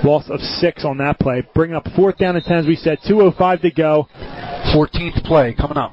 Loss 0.02 0.30
of 0.30 0.40
six 0.40 0.84
on 0.84 0.98
that 0.98 1.18
play. 1.18 1.46
Bringing 1.54 1.76
up 1.76 1.86
fourth 1.94 2.16
down 2.18 2.36
and 2.36 2.44
ten, 2.44 2.58
as 2.58 2.66
we 2.66 2.76
said, 2.76 2.98
2.05 3.08 3.60
to 3.62 3.70
go. 3.70 4.08
14th 4.74 5.24
play 5.24 5.54
coming 5.54 5.76
up. 5.76 5.92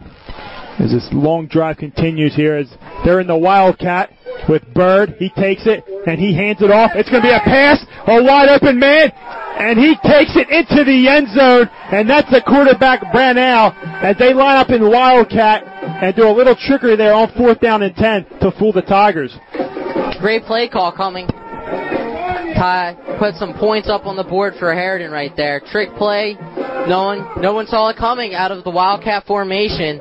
As 0.80 0.92
this 0.92 1.08
long 1.12 1.48
drive 1.48 1.78
continues 1.78 2.36
here, 2.36 2.56
as 2.56 2.72
they're 3.04 3.20
in 3.20 3.28
the 3.28 3.38
Wildcat 3.38 4.12
with 4.48 4.64
Bird. 4.74 5.16
He 5.20 5.30
takes 5.30 5.66
it 5.66 5.84
and 6.06 6.20
he 6.20 6.34
hands 6.36 6.62
it 6.62 6.72
off. 6.72 6.92
It's 6.96 7.10
going 7.10 7.22
to 7.22 7.28
be 7.28 7.34
a 7.34 7.40
pass, 7.40 7.84
a 8.08 8.22
wide 8.24 8.50
open 8.50 8.80
man, 8.80 9.12
and 9.12 9.80
he 9.80 9.96
takes 10.06 10.36
it 10.36 10.50
into 10.50 10.84
the 10.84 11.08
end 11.08 11.28
zone. 11.36 11.70
And 11.92 12.10
that's 12.10 12.30
the 12.32 12.42
quarterback 12.42 13.12
Brownell 13.12 13.74
as 14.04 14.18
they 14.18 14.34
line 14.34 14.58
up 14.58 14.70
in 14.70 14.90
Wildcat 14.90 15.64
and 16.04 16.16
do 16.16 16.28
a 16.28 16.32
little 16.32 16.56
trickery 16.56 16.96
there 16.96 17.14
on 17.14 17.32
fourth 17.36 17.60
down 17.60 17.84
and 17.84 17.96
ten 17.96 18.26
to 18.42 18.52
fool 18.58 18.74
the 18.74 18.82
Tigers. 18.82 19.36
Great 20.20 20.44
play 20.44 20.68
call 20.68 20.92
coming. 20.92 21.28
Ty 22.58 22.98
put 23.20 23.36
some 23.36 23.54
points 23.54 23.88
up 23.88 24.06
on 24.08 24.16
the 24.16 24.24
board 24.24 24.56
for 24.58 24.74
Harriton 24.74 25.12
right 25.12 25.32
there. 25.38 25.62
Trick 25.72 25.90
play. 25.96 26.36
No 26.88 27.04
one, 27.06 27.42
no 27.42 27.54
one 27.54 27.68
saw 27.68 27.90
it 27.90 27.98
coming 27.98 28.34
out 28.34 28.52
of 28.52 28.64
the 28.64 28.72
Wildcat 28.72 29.26
formation. 29.28 30.00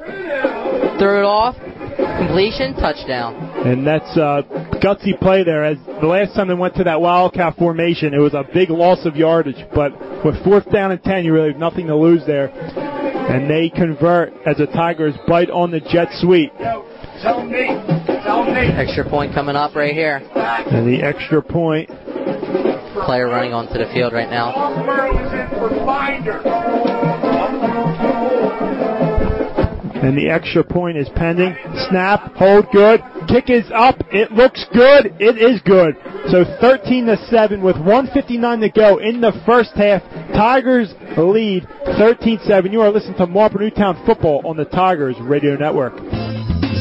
Threw 0.98 1.20
it 1.20 1.28
off. 1.28 1.54
Completion. 2.18 2.74
Touchdown. 2.74 3.34
And 3.66 3.86
that's 3.86 4.16
a 4.16 4.42
gutsy 4.80 5.18
play 5.20 5.44
there. 5.44 5.64
As 5.64 5.76
the 6.00 6.06
last 6.06 6.34
time 6.34 6.48
they 6.48 6.54
went 6.54 6.74
to 6.76 6.84
that 6.84 7.00
Wildcat 7.00 7.56
formation, 7.56 8.14
it 8.14 8.18
was 8.18 8.32
a 8.32 8.44
big 8.54 8.70
loss 8.70 9.04
of 9.04 9.16
yardage. 9.16 9.62
But 9.74 9.92
with 10.24 10.42
fourth 10.42 10.70
down 10.72 10.92
and 10.92 11.02
ten, 11.02 11.24
you 11.24 11.34
really 11.34 11.50
have 11.50 11.60
nothing 11.60 11.86
to 11.88 11.96
lose 11.96 12.22
there. 12.26 12.48
And 12.48 13.50
they 13.50 13.68
convert 13.68 14.32
as 14.46 14.56
the 14.56 14.66
Tigers 14.66 15.14
bite 15.28 15.50
on 15.50 15.70
the 15.70 15.80
jet 15.80 16.08
sweep. 16.12 16.52
Tell 16.56 17.44
me. 17.44 17.66
Tell 18.06 18.44
me. 18.44 18.60
Extra 18.76 19.08
point 19.08 19.34
coming 19.34 19.56
up 19.56 19.74
right 19.74 19.92
here. 19.92 20.22
And 20.34 20.86
the 20.86 21.02
extra 21.02 21.42
point. 21.42 21.90
Player 23.04 23.28
running 23.28 23.52
onto 23.52 23.74
the 23.74 23.86
field 23.94 24.12
right 24.12 24.28
now. 24.28 24.52
Foxborough 24.52 25.26
is 25.26 25.32
in 25.32 25.48
for 25.58 25.70
Binder. 25.86 26.42
And 30.02 30.16
the 30.16 30.28
extra 30.28 30.62
point 30.62 30.96
is 30.96 31.08
pending. 31.16 31.56
Snap, 31.88 32.32
hold 32.34 32.66
good. 32.72 33.00
Kick 33.28 33.50
is 33.50 33.64
up. 33.74 33.96
It 34.12 34.32
looks 34.32 34.64
good. 34.72 35.14
It 35.18 35.38
is 35.38 35.60
good. 35.62 35.96
So 36.30 36.44
13 36.60 37.06
to 37.06 37.16
7 37.26 37.62
with 37.62 37.76
159 37.76 38.60
to 38.60 38.68
go 38.70 38.98
in 38.98 39.20
the 39.20 39.32
first 39.44 39.72
half. 39.74 40.02
Tigers 40.32 40.94
lead 41.16 41.64
13-7. 41.98 42.72
You 42.72 42.82
are 42.82 42.90
listening 42.90 43.16
to 43.18 43.26
Marple 43.26 43.60
Newtown 43.60 44.02
football 44.04 44.42
on 44.44 44.56
the 44.56 44.64
Tigers 44.64 45.16
Radio 45.20 45.56
Network. 45.56 45.94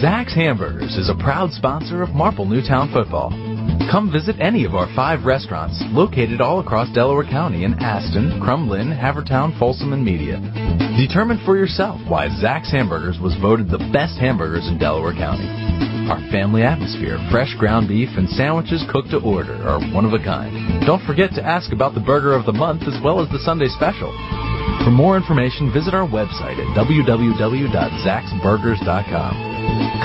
Zach's 0.01 0.36
Hamburgers 0.36 0.95
is 0.97 1.10
a 1.10 1.15
proud 1.15 1.51
sponsor 1.51 2.01
of 2.03 2.10
Marple 2.10 2.45
Newtown 2.45 2.91
football. 2.91 3.31
Come 3.91 4.12
visit 4.12 4.36
any 4.39 4.65
of 4.65 4.74
our 4.74 4.88
five 4.95 5.26
restaurants 5.26 5.80
located 5.89 6.41
all 6.41 6.60
across 6.60 6.91
Delaware 6.93 7.24
County 7.24 7.63
in 7.63 7.76
Aston, 7.76 8.41
Crum 8.41 8.67
Lynne, 8.67 8.91
Havertown, 8.91 9.58
Folsom, 9.60 9.93
and 9.93 10.04
Media. 10.04 10.39
Determine 10.98 11.39
for 11.45 11.56
yourself 11.56 12.02
why 12.08 12.28
Zach's 12.41 12.71
Hamburgers 12.71 13.19
was 13.19 13.36
voted 13.41 13.69
the 13.69 13.78
best 13.93 14.17
hamburgers 14.17 14.67
in 14.67 14.80
Delaware 14.80 15.13
County. 15.13 15.48
Our 16.10 16.19
family 16.32 16.63
atmosphere, 16.63 17.19
fresh 17.32 17.54
ground 17.56 17.88
beef, 17.88 18.10
and 18.17 18.28
sandwiches 18.30 18.84
cooked 18.91 19.12
to 19.12 19.19
order 19.21 19.56
are 19.67 19.80
one 19.93 20.06
of 20.06 20.13
a 20.13 20.19
kind. 20.19 20.84
Don't 20.86 21.06
forget 21.06 21.32
to 21.36 21.45
ask 21.45 21.71
about 21.71 21.93
the 21.93 22.02
burger 22.02 22.34
of 22.34 22.45
the 22.45 22.54
month 22.54 22.84
as 22.84 23.00
well 23.04 23.19
as 23.21 23.30
the 23.30 23.39
Sunday 23.39 23.67
special. 23.69 24.12
For 24.84 24.91
more 24.91 25.15
information, 25.17 25.71
visit 25.74 25.93
our 25.93 26.08
website 26.08 26.60
at 26.60 26.78
www.zaxburgers.com. 26.78 29.55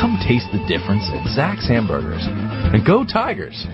Come 0.00 0.18
taste 0.26 0.46
the 0.52 0.64
difference 0.68 1.04
at 1.12 1.26
Zach's 1.34 1.68
Hamburgers. 1.68 2.22
And 2.24 2.84
go 2.84 3.04
Tigers! 3.04 3.66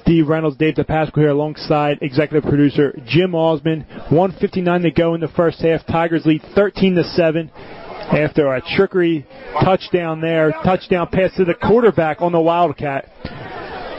Steve 0.00 0.28
Reynolds, 0.28 0.56
Dave 0.56 0.74
DePasqua 0.74 1.16
here 1.16 1.30
alongside 1.30 1.98
executive 2.00 2.48
producer 2.48 2.98
Jim 3.06 3.34
Osmond. 3.34 3.84
159 4.10 4.82
to 4.82 4.90
go 4.90 5.14
in 5.14 5.20
the 5.20 5.28
first 5.28 5.60
half. 5.60 5.86
Tigers 5.86 6.24
lead 6.24 6.42
13 6.54 6.94
to 6.94 7.04
7 7.04 7.50
after 7.54 8.54
a 8.54 8.62
trickery 8.76 9.26
touchdown 9.62 10.20
there. 10.20 10.52
Touchdown 10.64 11.08
pass 11.12 11.34
to 11.36 11.44
the 11.44 11.54
quarterback 11.54 12.22
on 12.22 12.32
the 12.32 12.40
Wildcat. 12.40 13.10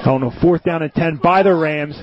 On 0.06 0.24
a 0.24 0.42
fourth 0.42 0.64
down 0.64 0.82
and 0.82 0.94
10 0.94 1.20
by 1.22 1.44
the 1.44 1.54
Rams. 1.54 1.96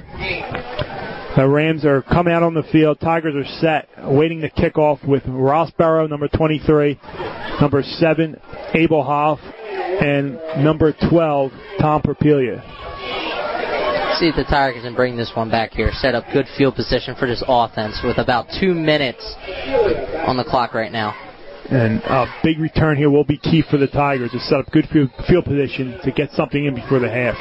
The 1.36 1.48
Rams 1.48 1.84
are 1.84 2.00
coming 2.02 2.32
out 2.32 2.44
on 2.44 2.54
the 2.54 2.62
field. 2.70 3.00
Tigers 3.00 3.34
are 3.34 3.58
set, 3.60 3.88
waiting 4.08 4.40
to 4.42 4.50
kick 4.50 4.78
off 4.78 5.00
with 5.04 5.24
Rossborough, 5.24 6.08
number 6.08 6.28
23, 6.28 7.00
number 7.60 7.82
7, 7.82 8.40
Abel 8.74 9.02
Hoff, 9.02 9.40
and 9.40 10.38
number 10.62 10.94
12, 11.10 11.50
Tom 11.80 12.02
Perpiglia. 12.02 12.62
See 14.20 14.28
if 14.28 14.36
the 14.36 14.44
Tigers 14.44 14.84
can 14.84 14.94
bring 14.94 15.16
this 15.16 15.32
one 15.34 15.50
back 15.50 15.72
here. 15.72 15.90
Set 15.94 16.14
up 16.14 16.22
good 16.32 16.46
field 16.56 16.76
position 16.76 17.16
for 17.16 17.26
this 17.26 17.42
offense 17.48 18.00
with 18.04 18.18
about 18.18 18.46
two 18.60 18.72
minutes 18.72 19.34
on 20.28 20.36
the 20.36 20.44
clock 20.44 20.72
right 20.72 20.92
now. 20.92 21.16
And 21.68 22.00
a 22.04 22.26
big 22.44 22.60
return 22.60 22.96
here 22.96 23.10
will 23.10 23.24
be 23.24 23.38
key 23.38 23.64
for 23.68 23.76
the 23.76 23.88
Tigers 23.88 24.30
to 24.30 24.38
set 24.38 24.60
up 24.60 24.70
good 24.70 24.86
field, 24.92 25.10
field 25.26 25.46
position 25.46 25.98
to 26.04 26.12
get 26.12 26.30
something 26.30 26.64
in 26.64 26.76
before 26.76 27.00
the 27.00 27.10
half. 27.10 27.34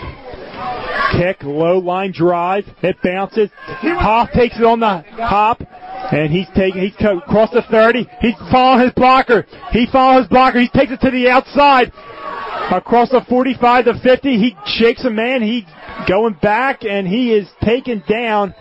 Kick, 1.18 1.44
low 1.44 1.78
line 1.78 2.12
drive. 2.12 2.66
It 2.82 2.98
bounces. 3.04 3.50
Hoff 3.58 4.32
takes 4.32 4.58
it 4.58 4.64
on 4.64 4.80
the 4.80 5.04
hop. 5.24 5.62
And 6.12 6.32
he's 6.32 6.48
taking, 6.56 6.82
he's 6.82 6.96
across 7.00 7.52
the 7.52 7.64
30. 7.72 8.08
He's 8.20 8.36
following 8.52 8.86
his 8.86 8.94
blocker. 8.94 9.46
He 9.72 9.88
follows 9.92 10.24
his 10.24 10.28
blocker. 10.30 10.60
He 10.60 10.70
takes 10.70 10.92
it 10.92 11.00
to 11.02 11.12
the 11.12 11.30
outside. 11.30 11.92
Across 12.72 13.10
the 13.10 13.22
45 13.30 13.86
to 13.86 14.00
50. 14.00 14.38
He 14.38 14.56
shakes 14.66 15.06
a 15.06 15.10
man. 15.10 15.42
He 15.42 15.66
going 16.08 16.34
back 16.42 16.84
and 16.84 17.08
he 17.08 17.34
is 17.34 17.48
taken 17.62 18.04
down 18.08 18.54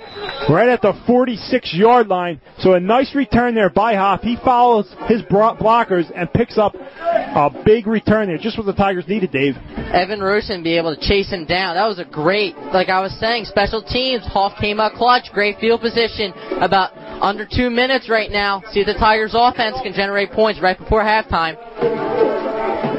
right 0.49 0.69
at 0.69 0.83
the 0.83 0.93
46 1.07 1.75
yard 1.75 2.09
line. 2.09 2.41
So 2.59 2.75
a 2.75 2.81
nice 2.81 3.15
return 3.15 3.55
there 3.55 3.71
by 3.71 3.95
Hoff. 3.95 4.21
He 4.21 4.37
follows 4.45 4.93
his 5.07 5.23
blockers 5.23 6.11
and 6.15 6.33
picks 6.33 6.59
up 6.59 6.75
a 6.75 7.51
big 7.65 7.87
return 7.87 8.29
there. 8.29 8.39
Just 8.39 8.59
what 8.59 8.67
the 8.67 8.75
Tigers 8.75 9.07
needed, 9.09 9.33
Dave. 9.33 9.57
Evan 9.77 10.21
Rosen 10.21 10.63
be 10.63 10.77
able 10.77 10.95
to 10.95 11.01
chase 11.01 11.31
him 11.31 11.47
down. 11.47 11.77
That 11.77 11.87
was 11.87 11.99
a 11.99 12.05
great, 12.05 12.57
like 12.57 12.89
I 12.89 13.01
was 13.01 13.13
saying, 13.19 13.47
special 13.47 13.83
teams. 13.83 14.25
Hoff 14.27 14.59
came 14.61 14.81
out 14.81 14.95
clutch. 14.95 15.31
Great 15.33 15.59
field 15.59 15.81
position. 15.81 16.33
About 16.61 16.97
under 17.23 17.47
two 17.51 17.71
minutes 17.71 18.09
right 18.09 18.31
now. 18.31 18.63
See 18.73 18.81
if 18.81 18.87
the 18.87 18.95
Tigers 18.95 19.33
offense 19.35 19.77
can 19.83 19.93
generate 19.93 20.33
points 20.33 20.61
right 20.61 20.79
before 20.79 21.03
halftime. 21.03 21.57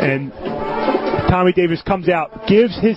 And 0.03 0.31
Tommy 1.33 1.51
Davis 1.51 1.81
comes 1.81 2.09
out, 2.09 2.45
gives 2.47 2.79
his 2.79 2.95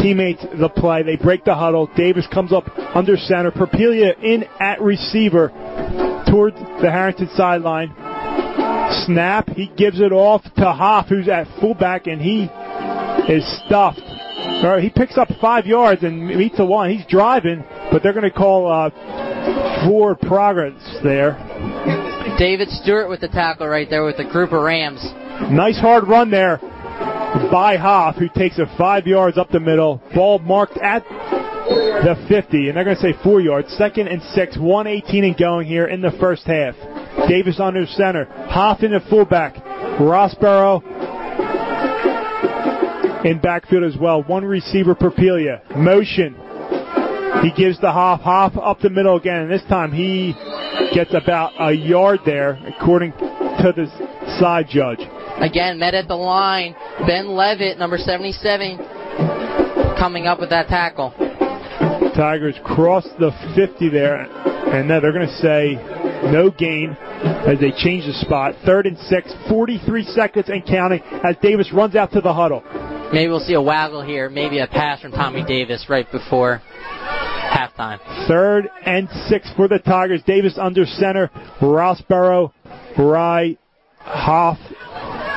teammates 0.00 0.40
the 0.56 0.68
play. 0.68 1.02
They 1.02 1.16
break 1.16 1.44
the 1.44 1.56
huddle. 1.56 1.90
Davis 1.96 2.24
comes 2.32 2.52
up 2.52 2.64
under 2.94 3.16
center. 3.16 3.50
Perpiglia 3.50 4.16
in 4.22 4.44
at 4.60 4.80
receiver 4.80 5.48
towards 6.30 6.54
the 6.80 6.88
Harriton 6.88 7.28
sideline. 7.34 7.92
Snap. 9.04 9.48
He 9.48 9.66
gives 9.76 10.00
it 10.00 10.12
off 10.12 10.44
to 10.44 10.64
Hoff, 10.64 11.08
who's 11.08 11.28
at 11.28 11.48
fullback, 11.60 12.06
and 12.06 12.22
he 12.22 12.44
is 13.28 13.44
stuffed. 13.66 13.98
Or 14.64 14.78
he 14.80 14.88
picks 14.88 15.18
up 15.18 15.26
five 15.40 15.66
yards 15.66 16.04
and 16.04 16.24
meets 16.24 16.58
the 16.58 16.64
one. 16.64 16.90
He's 16.90 17.06
driving, 17.06 17.64
but 17.90 18.00
they're 18.00 18.12
going 18.12 18.30
to 18.30 18.38
call 18.38 18.70
uh, 18.70 19.84
forward 19.84 20.20
progress 20.20 20.80
there. 21.02 21.32
David 22.38 22.68
Stewart 22.68 23.08
with 23.08 23.22
the 23.22 23.28
tackle 23.28 23.66
right 23.66 23.90
there 23.90 24.04
with 24.04 24.18
the 24.18 24.24
group 24.24 24.52
of 24.52 24.62
Rams. 24.62 25.04
Nice 25.50 25.80
hard 25.80 26.06
run 26.06 26.30
there 26.30 26.60
by 27.50 27.76
Hoff, 27.76 28.16
who 28.16 28.28
takes 28.28 28.58
it 28.58 28.68
five 28.78 29.06
yards 29.06 29.38
up 29.38 29.50
the 29.50 29.60
middle. 29.60 30.00
Ball 30.14 30.38
marked 30.40 30.78
at 30.78 31.04
the 31.04 32.24
50, 32.28 32.68
and 32.68 32.76
they're 32.76 32.84
going 32.84 32.96
to 32.96 33.02
say 33.02 33.14
four 33.22 33.40
yards. 33.40 33.72
Second 33.76 34.08
and 34.08 34.22
six, 34.34 34.56
118 34.56 35.24
and 35.24 35.36
going 35.36 35.66
here 35.66 35.86
in 35.86 36.00
the 36.00 36.12
first 36.20 36.44
half. 36.44 36.74
Davis 37.28 37.58
under 37.60 37.86
center. 37.86 38.24
Hoff 38.48 38.82
in 38.82 38.92
the 38.92 39.00
fullback. 39.10 39.54
Rossborough 39.98 40.82
in 43.24 43.40
backfield 43.40 43.82
as 43.82 43.96
well. 43.98 44.22
One 44.22 44.44
receiver, 44.44 44.94
Perpiglia. 44.94 45.76
Motion. 45.76 46.36
He 47.42 47.52
gives 47.52 47.80
the 47.80 47.90
Hoff. 47.90 48.20
Hoff 48.20 48.56
up 48.56 48.80
the 48.80 48.90
middle 48.90 49.16
again, 49.16 49.42
and 49.42 49.50
this 49.50 49.64
time 49.68 49.92
he 49.92 50.34
gets 50.94 51.12
about 51.14 51.52
a 51.58 51.72
yard 51.72 52.20
there, 52.24 52.58
according 52.66 53.12
to 53.12 53.72
the 53.74 53.86
side 54.38 54.66
judge. 54.68 55.00
Again, 55.40 55.78
met 55.78 55.94
at 55.94 56.08
the 56.08 56.14
line. 56.14 56.74
Ben 57.04 57.28
Levitt, 57.28 57.78
number 57.78 57.98
77, 57.98 58.78
coming 59.98 60.26
up 60.26 60.40
with 60.40 60.50
that 60.50 60.68
tackle. 60.68 61.12
Tigers 62.16 62.56
cross 62.64 63.06
the 63.18 63.30
50 63.54 63.90
there, 63.90 64.16
and 64.16 64.88
now 64.88 65.00
they're 65.00 65.12
going 65.12 65.26
to 65.26 65.36
say 65.36 65.74
no 66.32 66.50
gain 66.50 66.96
as 67.46 67.60
they 67.60 67.70
change 67.70 68.06
the 68.06 68.14
spot. 68.24 68.54
Third 68.64 68.86
and 68.86 68.96
six, 68.98 69.32
43 69.48 70.04
seconds 70.04 70.48
and 70.48 70.64
counting 70.64 71.02
as 71.22 71.36
Davis 71.42 71.70
runs 71.72 71.94
out 71.94 72.12
to 72.12 72.20
the 72.20 72.32
huddle. 72.32 72.62
Maybe 73.12 73.28
we'll 73.28 73.40
see 73.40 73.54
a 73.54 73.62
waggle 73.62 74.02
here, 74.02 74.30
maybe 74.30 74.58
a 74.58 74.66
pass 74.66 75.00
from 75.02 75.12
Tommy 75.12 75.44
Davis 75.44 75.86
right 75.88 76.10
before 76.10 76.62
halftime. 77.56 77.98
Third 78.26 78.68
and 78.84 79.08
six 79.28 79.48
for 79.54 79.68
the 79.68 79.78
Tigers. 79.78 80.22
Davis 80.26 80.58
under 80.58 80.86
center. 80.86 81.30
Rossborough, 81.60 82.52
Rye, 82.98 83.56
Hoff 83.98 84.58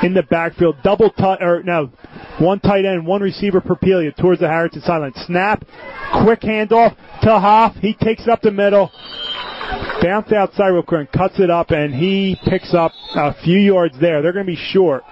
in 0.03 0.13
the 0.13 0.23
backfield. 0.23 0.77
Double 0.83 1.09
tight, 1.09 1.41
or 1.41 1.63
no, 1.63 1.91
one 2.39 2.59
tight 2.59 2.85
end, 2.85 3.05
one 3.05 3.21
receiver 3.21 3.61
Perpiglia 3.61 4.15
towards 4.15 4.39
the 4.39 4.47
Harriton 4.47 4.81
sideline. 4.81 5.13
Snap, 5.25 5.65
quick 6.23 6.41
handoff 6.41 6.95
to 7.21 7.39
Hoff. 7.39 7.75
He 7.75 7.93
takes 7.93 8.23
it 8.23 8.29
up 8.29 8.41
the 8.41 8.51
middle. 8.51 8.91
Bounce 10.01 10.31
outside 10.31 10.69
real 10.69 10.81
quick 10.81 11.01
and 11.01 11.11
cuts 11.11 11.39
it 11.39 11.49
up, 11.49 11.71
and 11.71 11.93
he 11.93 12.37
picks 12.45 12.73
up 12.73 12.91
a 13.15 13.33
few 13.43 13.59
yards 13.59 13.99
there. 13.99 14.21
They're 14.21 14.33
going 14.33 14.45
to 14.45 14.51
be 14.51 14.57
short. 14.71 15.03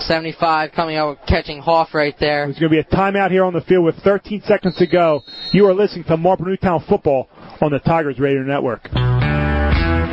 75 0.00 0.72
coming 0.72 0.96
out 0.96 1.18
catching 1.26 1.60
Hoff 1.60 1.94
right 1.94 2.14
there. 2.18 2.46
There's 2.46 2.58
going 2.58 2.72
to 2.72 2.82
be 2.82 2.96
a 2.96 2.96
timeout 2.96 3.30
here 3.30 3.44
on 3.44 3.52
the 3.52 3.60
field 3.62 3.84
with 3.84 3.96
13 3.96 4.42
seconds 4.46 4.76
to 4.76 4.86
go. 4.86 5.22
You 5.52 5.66
are 5.66 5.74
listening 5.74 6.04
to 6.04 6.16
Marple 6.16 6.46
Newtown 6.46 6.84
football 6.88 7.28
on 7.60 7.70
the 7.70 7.80
Tigers 7.80 8.18
Radio 8.18 8.42
Network. 8.42 8.88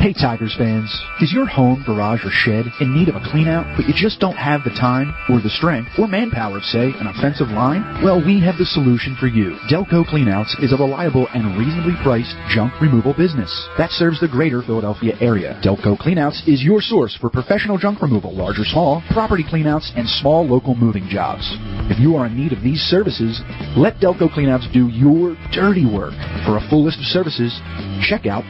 Hey 0.06 0.12
Tigers 0.12 0.54
fans, 0.56 0.86
is 1.20 1.32
your 1.32 1.46
home, 1.46 1.82
garage, 1.84 2.24
or 2.24 2.30
shed 2.30 2.70
in 2.78 2.94
need 2.94 3.08
of 3.08 3.16
a 3.16 3.26
cleanout, 3.26 3.74
but 3.74 3.88
you 3.88 3.92
just 3.92 4.20
don't 4.20 4.38
have 4.38 4.62
the 4.62 4.70
time, 4.70 5.10
or 5.28 5.42
the 5.42 5.50
strength, 5.50 5.90
or 5.98 6.06
manpower 6.06 6.58
of, 6.58 6.62
say, 6.62 6.94
an 6.94 7.10
offensive 7.10 7.50
line? 7.50 7.82
Well, 8.06 8.22
we 8.24 8.38
have 8.38 8.54
the 8.54 8.70
solution 8.70 9.16
for 9.18 9.26
you. 9.26 9.58
Delco 9.66 10.06
Cleanouts 10.06 10.62
is 10.62 10.70
a 10.72 10.76
reliable 10.76 11.26
and 11.34 11.58
reasonably 11.58 11.98
priced 12.06 12.38
junk 12.54 12.80
removal 12.80 13.18
business 13.18 13.50
that 13.78 13.90
serves 13.90 14.20
the 14.20 14.28
greater 14.30 14.62
Philadelphia 14.62 15.18
area. 15.18 15.58
Delco 15.58 15.98
Cleanouts 15.98 16.46
is 16.46 16.62
your 16.62 16.80
source 16.80 17.18
for 17.18 17.28
professional 17.28 17.76
junk 17.76 18.00
removal, 18.00 18.30
large 18.30 18.60
or 18.60 18.64
small, 18.64 19.02
property 19.10 19.42
cleanouts, 19.42 19.90
and 19.98 20.06
small 20.06 20.46
local 20.46 20.76
moving 20.76 21.08
jobs. 21.10 21.42
If 21.90 21.98
you 21.98 22.14
are 22.14 22.26
in 22.26 22.36
need 22.36 22.52
of 22.52 22.62
these 22.62 22.78
services, 22.78 23.42
let 23.74 23.98
Delco 23.98 24.30
Cleanouts 24.30 24.72
do 24.72 24.86
your 24.86 25.34
dirty 25.50 25.82
work. 25.82 26.14
For 26.46 26.62
a 26.62 26.66
full 26.70 26.84
list 26.86 27.02
of 27.02 27.10
services, 27.10 27.58
check 28.06 28.26
out 28.26 28.46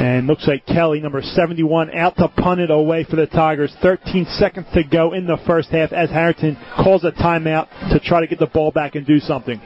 And 0.03 0.27
looks 0.27 0.49
like 0.49 0.67
Kelly, 0.67 0.99
number 0.99 1.23
71, 1.23 1.95
out 1.95 2.17
to 2.17 2.27
punt 2.27 2.61
it 2.61 2.73
away 2.73 3.05
for 3.05 3.15
the 3.15 3.29
Tigers. 3.29 3.73
13 3.83 4.27
seconds 4.37 4.67
to 4.75 4.83
go 4.83 5.13
in 5.13 5.29
the 5.29 5.39
first 5.47 5.69
half 5.69 5.93
as 5.93 6.11
Harriton 6.11 6.59
calls 6.75 7.05
a 7.05 7.13
timeout 7.13 7.69
to 7.93 8.01
try 8.01 8.21
to 8.21 8.27
get 8.27 8.41
the 8.41 8.49
ball 8.49 8.73
back 8.73 8.97
and 8.97 9.07
do 9.07 9.21
something. 9.21 9.61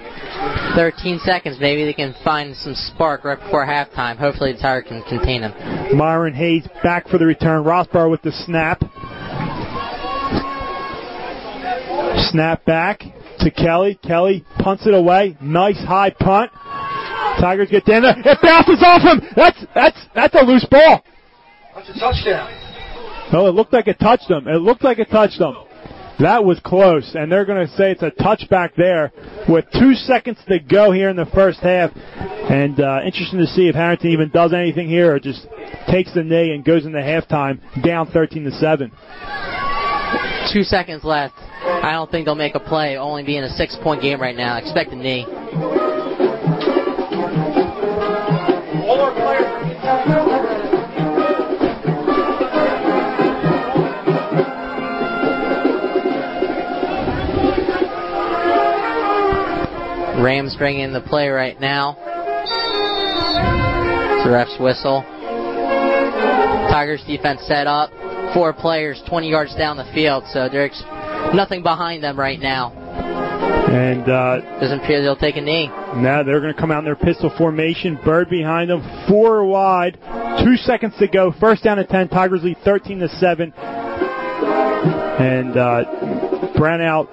13 0.75 1.21
seconds. 1.25 1.57
Maybe 1.59 1.87
they 1.87 1.95
can 1.95 2.15
find 2.23 2.55
some 2.55 2.75
spark 2.75 3.25
right 3.25 3.41
before 3.41 3.65
halftime. 3.65 4.19
Hopefully 4.19 4.53
the 4.53 4.59
Tiger 4.59 4.87
can 4.87 5.03
contain 5.05 5.41
them. 5.41 5.97
Myron 5.97 6.35
Hayes 6.35 6.69
back 6.83 7.09
for 7.09 7.17
the 7.17 7.25
return. 7.25 7.65
Rossbar 7.65 8.11
with 8.11 8.21
the 8.21 8.33
snap. 8.45 8.83
Snap 12.31 12.63
back 12.67 13.01
to 13.39 13.51
Kelly. 13.51 13.99
Kelly 14.07 14.45
punts 14.59 14.87
it 14.87 14.93
away. 14.93 15.39
Nice 15.41 15.79
high 15.79 16.11
punt. 16.11 16.51
Tigers 17.41 17.71
get 17.71 17.85
down 17.85 18.03
there. 18.03 18.15
It 18.17 18.39
bounces 18.43 18.83
off 18.83 19.03
him. 19.03 19.21
That's 19.37 19.65
that's 19.75 19.99
that's 20.15 20.35
a 20.35 20.45
loose 20.45 20.67
ball. 20.71 21.05
That's 21.75 21.91
a 21.91 21.99
touchdown. 21.99 23.33
No, 23.33 23.47
it 23.47 23.55
looked 23.55 23.73
like 23.73 23.89
it 23.89 23.99
touched 23.99 24.29
them. 24.29 24.47
It 24.49 24.63
looked 24.63 24.85
like 24.85 24.99
it 24.99 25.11
touched 25.11 25.39
them. 25.39 25.57
That 26.19 26.45
was 26.45 26.59
close, 26.65 27.15
and 27.15 27.31
they're 27.31 27.45
going 27.45 27.67
to 27.67 27.73
say 27.75 27.91
it's 27.91 28.03
a 28.03 28.11
touchback 28.11 28.71
there 28.75 29.13
with 29.49 29.67
two 29.73 29.95
seconds 29.95 30.39
to 30.49 30.59
go 30.59 30.91
here 30.91 31.11
in 31.11 31.17
the 31.17 31.27
first 31.27 31.61
half. 31.61 31.91
And 31.95 32.81
uh, 32.81 33.01
interesting 33.05 33.39
to 33.41 33.47
see 33.47 33.69
if 33.69 33.75
Harriton 33.75 34.11
even 34.13 34.31
does 34.31 34.55
anything 34.55 34.89
here 34.89 35.15
or 35.15 35.21
just 35.21 35.47
takes 35.89 36.15
the 36.15 36.23
knee 36.23 36.53
and 36.53 36.65
goes 36.65 36.87
into 36.87 36.99
halftime 36.99 37.61
down 37.85 38.11
13 38.13 38.45
to 38.45 38.53
seven. 38.53 38.93
Two 40.53 40.63
seconds 40.63 41.05
left. 41.05 41.35
I 41.37 41.93
don't 41.93 42.11
think 42.11 42.25
they'll 42.25 42.35
make 42.35 42.55
a 42.55 42.61
play, 42.61 42.97
only 42.97 43.23
being 43.23 43.43
a 43.43 43.51
six 43.51 43.77
point 43.83 44.01
game 44.01 44.21
right 44.21 44.37
now. 44.37 44.57
Expect 44.57 44.93
a 44.93 44.97
knee. 44.97 45.27
Rams 60.27 60.57
bringing 60.57 60.81
in 60.81 60.93
the 60.93 61.01
play 61.01 61.29
right 61.29 61.61
now. 61.61 61.97
It's 64.19 64.25
The 64.25 64.31
ref's 64.31 64.59
whistle. 64.59 65.05
Tigers 66.69 67.05
defense 67.07 67.43
set 67.47 67.67
up. 67.67 67.91
Four 68.35 68.53
players 68.53 69.01
20 69.09 69.31
yards 69.31 69.55
down 69.55 69.77
the 69.77 69.89
field, 69.95 70.25
so 70.33 70.49
there's 70.51 70.83
nothing 71.33 71.63
behind 71.63 72.03
them 72.03 72.19
right 72.19 72.41
now. 72.41 72.73
And 73.69 74.09
uh, 74.09 74.61
Doesn't 74.61 74.81
appear 74.85 75.03
they'll 75.03 75.17
take 75.17 75.37
a 75.37 75.41
knee. 75.41 75.67
now 75.67 76.23
they're 76.23 76.41
going 76.41 76.55
to 76.55 76.59
come 76.61 76.71
out 76.71 76.79
in 76.79 76.85
their 76.85 76.97
pistol 76.97 77.33
formation. 77.37 77.99
Bird 78.05 78.31
behind 78.31 78.71
them, 78.71 78.81
four 79.09 79.45
wide. 79.45 79.99
Two 80.45 80.57
seconds 80.57 80.95
to 80.99 81.09
go. 81.09 81.33
First 81.41 81.65
down 81.65 81.79
at 81.79 81.89
10. 81.89 82.09
Tigers 82.09 82.43
lead 82.45 82.59
13 82.65 83.01
to 83.01 83.09
7. 83.09 83.53
And 85.19 85.57
uh, 85.57 86.53
Brownell 86.57 87.07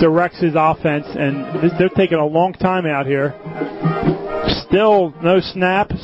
directs 0.00 0.40
his 0.40 0.54
offense, 0.56 1.06
and 1.08 1.62
this, 1.62 1.72
they're 1.78 1.88
taking 1.88 2.18
a 2.18 2.26
long 2.26 2.52
time 2.52 2.84
out 2.84 3.06
here. 3.06 3.32
Still 4.68 5.14
no 5.22 5.40
snaps. 5.40 5.94